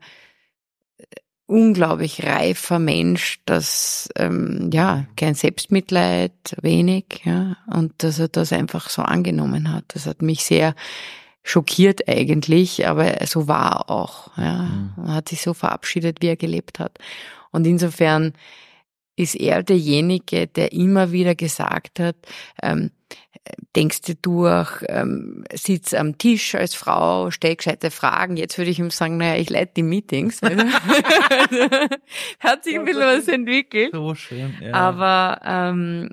[1.46, 8.88] unglaublich reifer Mensch, dass ähm, ja kein Selbstmitleid, wenig, ja, und dass er das einfach
[8.88, 9.84] so angenommen hat.
[9.88, 10.74] Das hat mich sehr
[11.42, 14.36] schockiert eigentlich, aber so war auch.
[14.38, 14.62] Ja.
[14.62, 14.92] Mhm.
[14.96, 16.98] Man hat sich so verabschiedet, wie er gelebt hat.
[17.50, 18.32] Und insofern
[19.16, 22.16] ist er derjenige, der immer wieder gesagt hat,
[22.62, 22.90] ähm,
[23.76, 28.36] denkst du durch, ähm, sitz am Tisch als Frau, stell gescheite Fragen.
[28.36, 30.40] Jetzt würde ich ihm sagen, naja, ich leite die Meetings.
[32.40, 33.90] Hat sich ein bisschen was entwickelt.
[33.92, 34.72] So schön, ja.
[34.72, 36.10] Aber ähm,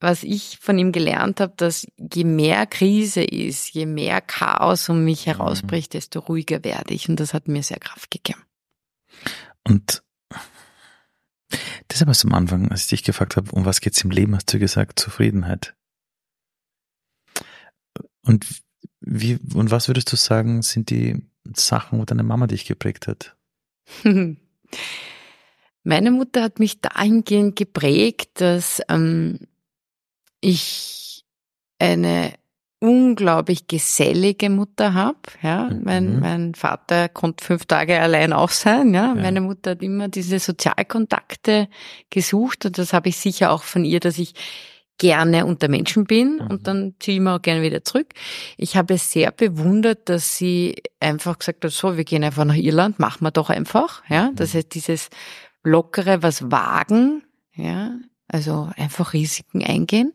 [0.00, 5.02] was ich von ihm gelernt habe, dass je mehr Krise ist, je mehr Chaos um
[5.02, 5.96] mich herausbricht, mhm.
[5.96, 7.08] desto ruhiger werde ich.
[7.08, 8.42] Und das hat mir sehr Kraft gegeben.
[9.66, 10.03] Und
[11.90, 14.34] deshalb hast du am Anfang, als ich dich gefragt habe, um was geht's im Leben,
[14.34, 15.74] hast du gesagt, Zufriedenheit.
[18.22, 18.46] Und
[19.00, 21.22] wie, und was würdest du sagen, sind die
[21.54, 23.36] Sachen, wo deine Mama dich geprägt hat?
[25.84, 29.40] Meine Mutter hat mich dahingehend geprägt, dass ähm,
[30.40, 31.26] ich
[31.78, 32.32] eine
[32.84, 35.18] unglaublich gesellige Mutter habe.
[35.42, 35.80] Ja, mhm.
[35.84, 38.92] mein, mein Vater konnte fünf Tage allein auch sein.
[38.92, 39.14] Ja, ja.
[39.14, 41.68] meine Mutter hat immer diese Sozialkontakte
[42.10, 44.34] gesucht und das habe ich sicher auch von ihr, dass ich
[44.98, 46.46] gerne unter Menschen bin mhm.
[46.48, 48.08] und dann ziehe ich mir auch gerne wieder zurück.
[48.58, 52.54] Ich habe es sehr bewundert, dass sie einfach gesagt hat, so, wir gehen einfach nach
[52.54, 54.02] Irland, machen wir doch einfach.
[54.08, 54.58] Ja, das mhm.
[54.58, 55.08] heißt, dieses
[55.62, 57.24] lockere, was wagen,
[57.54, 57.92] ja,
[58.34, 60.12] also einfach Risiken eingehen,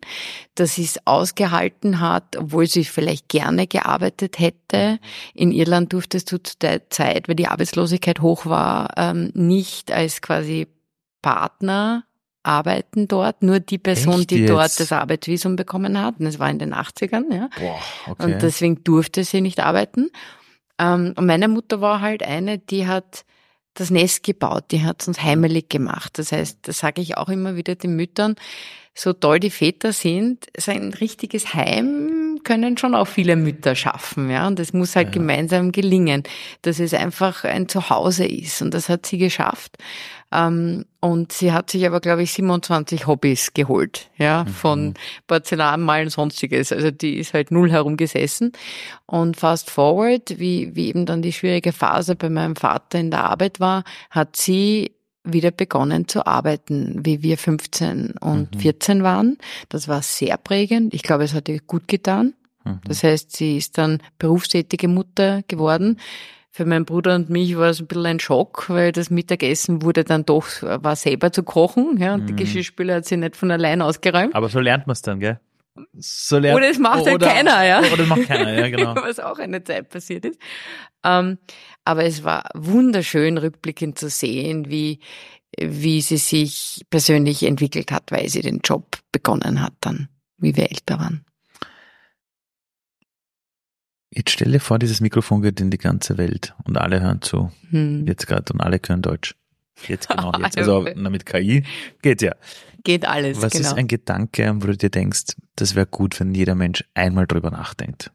[0.55, 4.99] dass sie es ausgehalten hat, obwohl sie vielleicht gerne gearbeitet hätte.
[5.33, 10.21] In Irland durftest du zu der Zeit, weil die Arbeitslosigkeit hoch war, ähm, nicht als
[10.21, 10.67] quasi
[11.21, 12.03] Partner
[12.43, 13.41] arbeiten dort.
[13.41, 14.49] Nur die Person, Echt die jetzt?
[14.49, 16.19] dort das Arbeitsvisum bekommen hat.
[16.19, 17.49] Und das war in den 80ern, ja.
[17.57, 17.79] Boah,
[18.11, 18.25] okay.
[18.25, 20.09] Und deswegen durfte sie nicht arbeiten.
[20.77, 23.23] Ähm, und meine Mutter war halt eine, die hat
[23.79, 26.17] das Nest gebaut, die hat es uns heimelig gemacht.
[26.17, 28.35] Das heißt, das sage ich auch immer wieder den Müttern,
[28.93, 34.29] so toll die Väter sind, so ein richtiges Heim können schon auch viele Mütter schaffen,
[34.29, 34.47] ja.
[34.47, 35.13] Und es muss halt ja.
[35.13, 36.23] gemeinsam gelingen,
[36.61, 38.61] dass es einfach ein Zuhause ist.
[38.61, 39.77] Und das hat sie geschafft.
[40.31, 44.49] Ähm, und sie hat sich aber, glaube ich, 27 Hobbys geholt, ja, mhm.
[44.49, 44.93] von
[45.27, 46.71] Porzellanmalen und sonstiges.
[46.71, 48.51] Also die ist halt null herumgesessen.
[49.05, 53.25] Und fast forward, wie, wie eben dann die schwierige Phase bei meinem Vater in der
[53.25, 54.91] Arbeit war, hat sie
[55.33, 58.59] wieder begonnen zu arbeiten, wie wir 15 und mhm.
[58.59, 59.37] 14 waren.
[59.69, 60.93] Das war sehr prägend.
[60.93, 62.33] Ich glaube, es hat ihr gut getan.
[62.63, 62.81] Mhm.
[62.85, 65.99] Das heißt, sie ist dann berufstätige Mutter geworden.
[66.51, 70.03] Für meinen Bruder und mich war es ein bisschen ein Schock, weil das Mittagessen wurde
[70.03, 72.27] dann doch, war selber zu kochen, ja, und mhm.
[72.27, 74.35] die Geschirrspüle hat sie nicht von allein ausgeräumt.
[74.35, 75.39] Aber so lernt man es dann, gell?
[75.93, 77.81] So lernt, oder es macht halt keiner, ja.
[77.93, 78.95] Oder macht keiner, ja, genau.
[78.95, 80.39] Was auch eine Zeit passiert ist.
[81.03, 81.37] Ähm,
[81.85, 84.99] aber es war wunderschön, rückblickend zu sehen, wie,
[85.59, 90.69] wie sie sich persönlich entwickelt hat, weil sie den Job begonnen hat dann, wie wir
[90.69, 91.25] älter waren.
[94.11, 97.51] Jetzt stelle vor, dieses Mikrofon geht in die ganze Welt und alle hören zu.
[97.69, 98.07] Hm.
[98.07, 99.35] Jetzt gerade und alle können Deutsch.
[99.87, 100.57] Jetzt genau, jetzt.
[100.57, 101.63] Also mit KI
[102.01, 102.35] geht ja.
[102.83, 103.41] Geht alles.
[103.41, 103.69] Was genau.
[103.69, 107.51] ist ein Gedanke, wo du dir denkst, das wäre gut, wenn jeder Mensch einmal drüber
[107.51, 108.11] nachdenkt?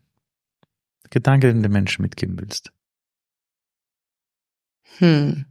[1.10, 2.72] Gedanke, den du den Menschen mitgeben willst.
[4.98, 5.46] Hm.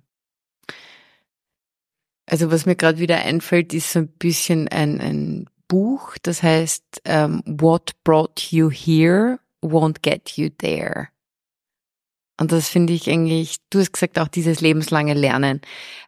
[2.26, 7.02] Also was mir gerade wieder einfällt, ist so ein bisschen ein, ein Buch, das heißt
[7.06, 11.10] um, ähm, What Brought You Here Won't Get You There.
[12.40, 15.62] Und das finde ich eigentlich, du hast gesagt, auch dieses lebenslange Lernen.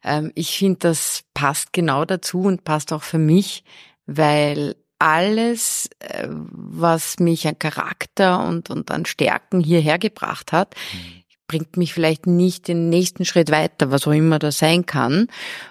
[0.03, 3.63] Ähm, ich finde, das passt genau dazu und passt auch für mich,
[4.05, 11.14] weil alles, äh, was mich an Charakter und, und an Stärken hierher gebracht hat, mhm.
[11.47, 15.27] Bringt mich vielleicht nicht den nächsten Schritt weiter, was auch immer das sein kann.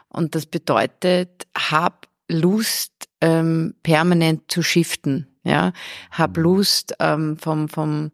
[0.08, 5.28] Und das bedeutet, hab Lust, ähm, permanent zu shiften.
[5.42, 5.72] Ja,
[6.10, 6.42] hab mhm.
[6.42, 8.12] Lust ähm, vom, vom,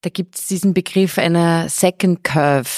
[0.00, 2.70] da gibt's diesen Begriff einer Second Curve.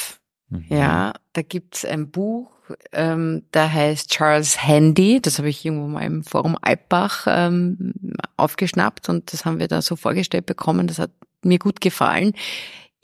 [0.48, 0.64] Mhm.
[0.68, 2.54] Ja, da gibt's ein Buch
[2.92, 5.20] ähm, der heißt Charles Handy.
[5.20, 7.92] Das habe ich irgendwo mal im Forum Alpbach ähm,
[8.36, 10.86] aufgeschnappt und das haben wir da so vorgestellt bekommen.
[10.86, 11.10] Das hat
[11.42, 12.32] mir gut gefallen.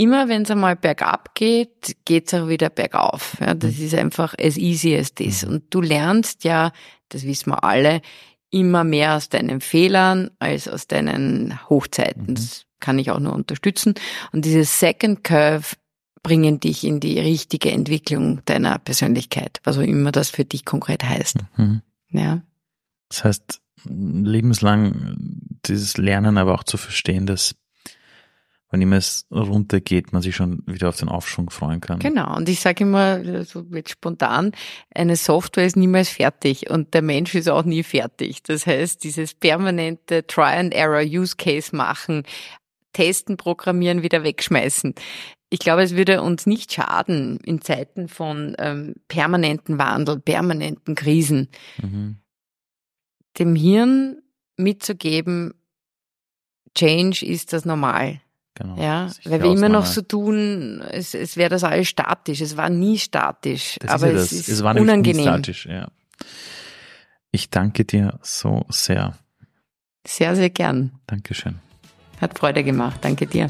[0.00, 3.36] Immer wenn es einmal bergab geht, geht es auch wieder bergauf.
[3.38, 3.84] Ja, das mhm.
[3.84, 5.44] ist einfach as easy as this.
[5.44, 5.52] Mhm.
[5.52, 6.72] Und du lernst ja,
[7.10, 8.00] das wissen wir alle,
[8.48, 12.28] immer mehr aus deinen Fehlern als aus deinen Hochzeiten.
[12.28, 12.34] Mhm.
[12.34, 13.92] Das kann ich auch nur unterstützen.
[14.32, 15.76] Und dieses Second Curve
[16.22, 21.04] bringen dich in die richtige Entwicklung deiner Persönlichkeit, was auch immer das für dich konkret
[21.04, 21.36] heißt.
[21.58, 21.82] Mhm.
[22.08, 22.40] Ja.
[23.10, 25.16] Das heißt, lebenslang
[25.66, 27.54] dieses Lernen aber auch zu verstehen, dass
[28.70, 31.98] wenn immer es runtergeht, man sich schon wieder auf den Aufschwung freuen kann.
[31.98, 32.36] Genau.
[32.36, 34.52] Und ich sage immer, so jetzt spontan,
[34.94, 38.44] eine Software ist niemals fertig und der Mensch ist auch nie fertig.
[38.44, 42.22] Das heißt, dieses permanente Try and Error Use Case machen,
[42.92, 44.94] testen, programmieren, wieder wegschmeißen.
[45.48, 51.48] Ich glaube, es würde uns nicht schaden in Zeiten von ähm, permanenten Wandel, permanenten Krisen,
[51.82, 52.18] mhm.
[53.36, 54.22] dem Hirn
[54.56, 55.54] mitzugeben,
[56.76, 58.20] Change ist das normal.
[58.60, 62.42] Genau, ja, weil wir immer noch so tun, es, es wäre das alles statisch.
[62.42, 65.22] Es war nie statisch, das aber ist ja es ist es war unangenehm.
[65.22, 65.88] Statisch, ja.
[67.30, 69.14] Ich danke dir so sehr.
[70.06, 70.92] Sehr, sehr gern.
[71.06, 71.58] Dankeschön.
[72.20, 72.98] Hat Freude gemacht.
[73.02, 73.48] Danke dir.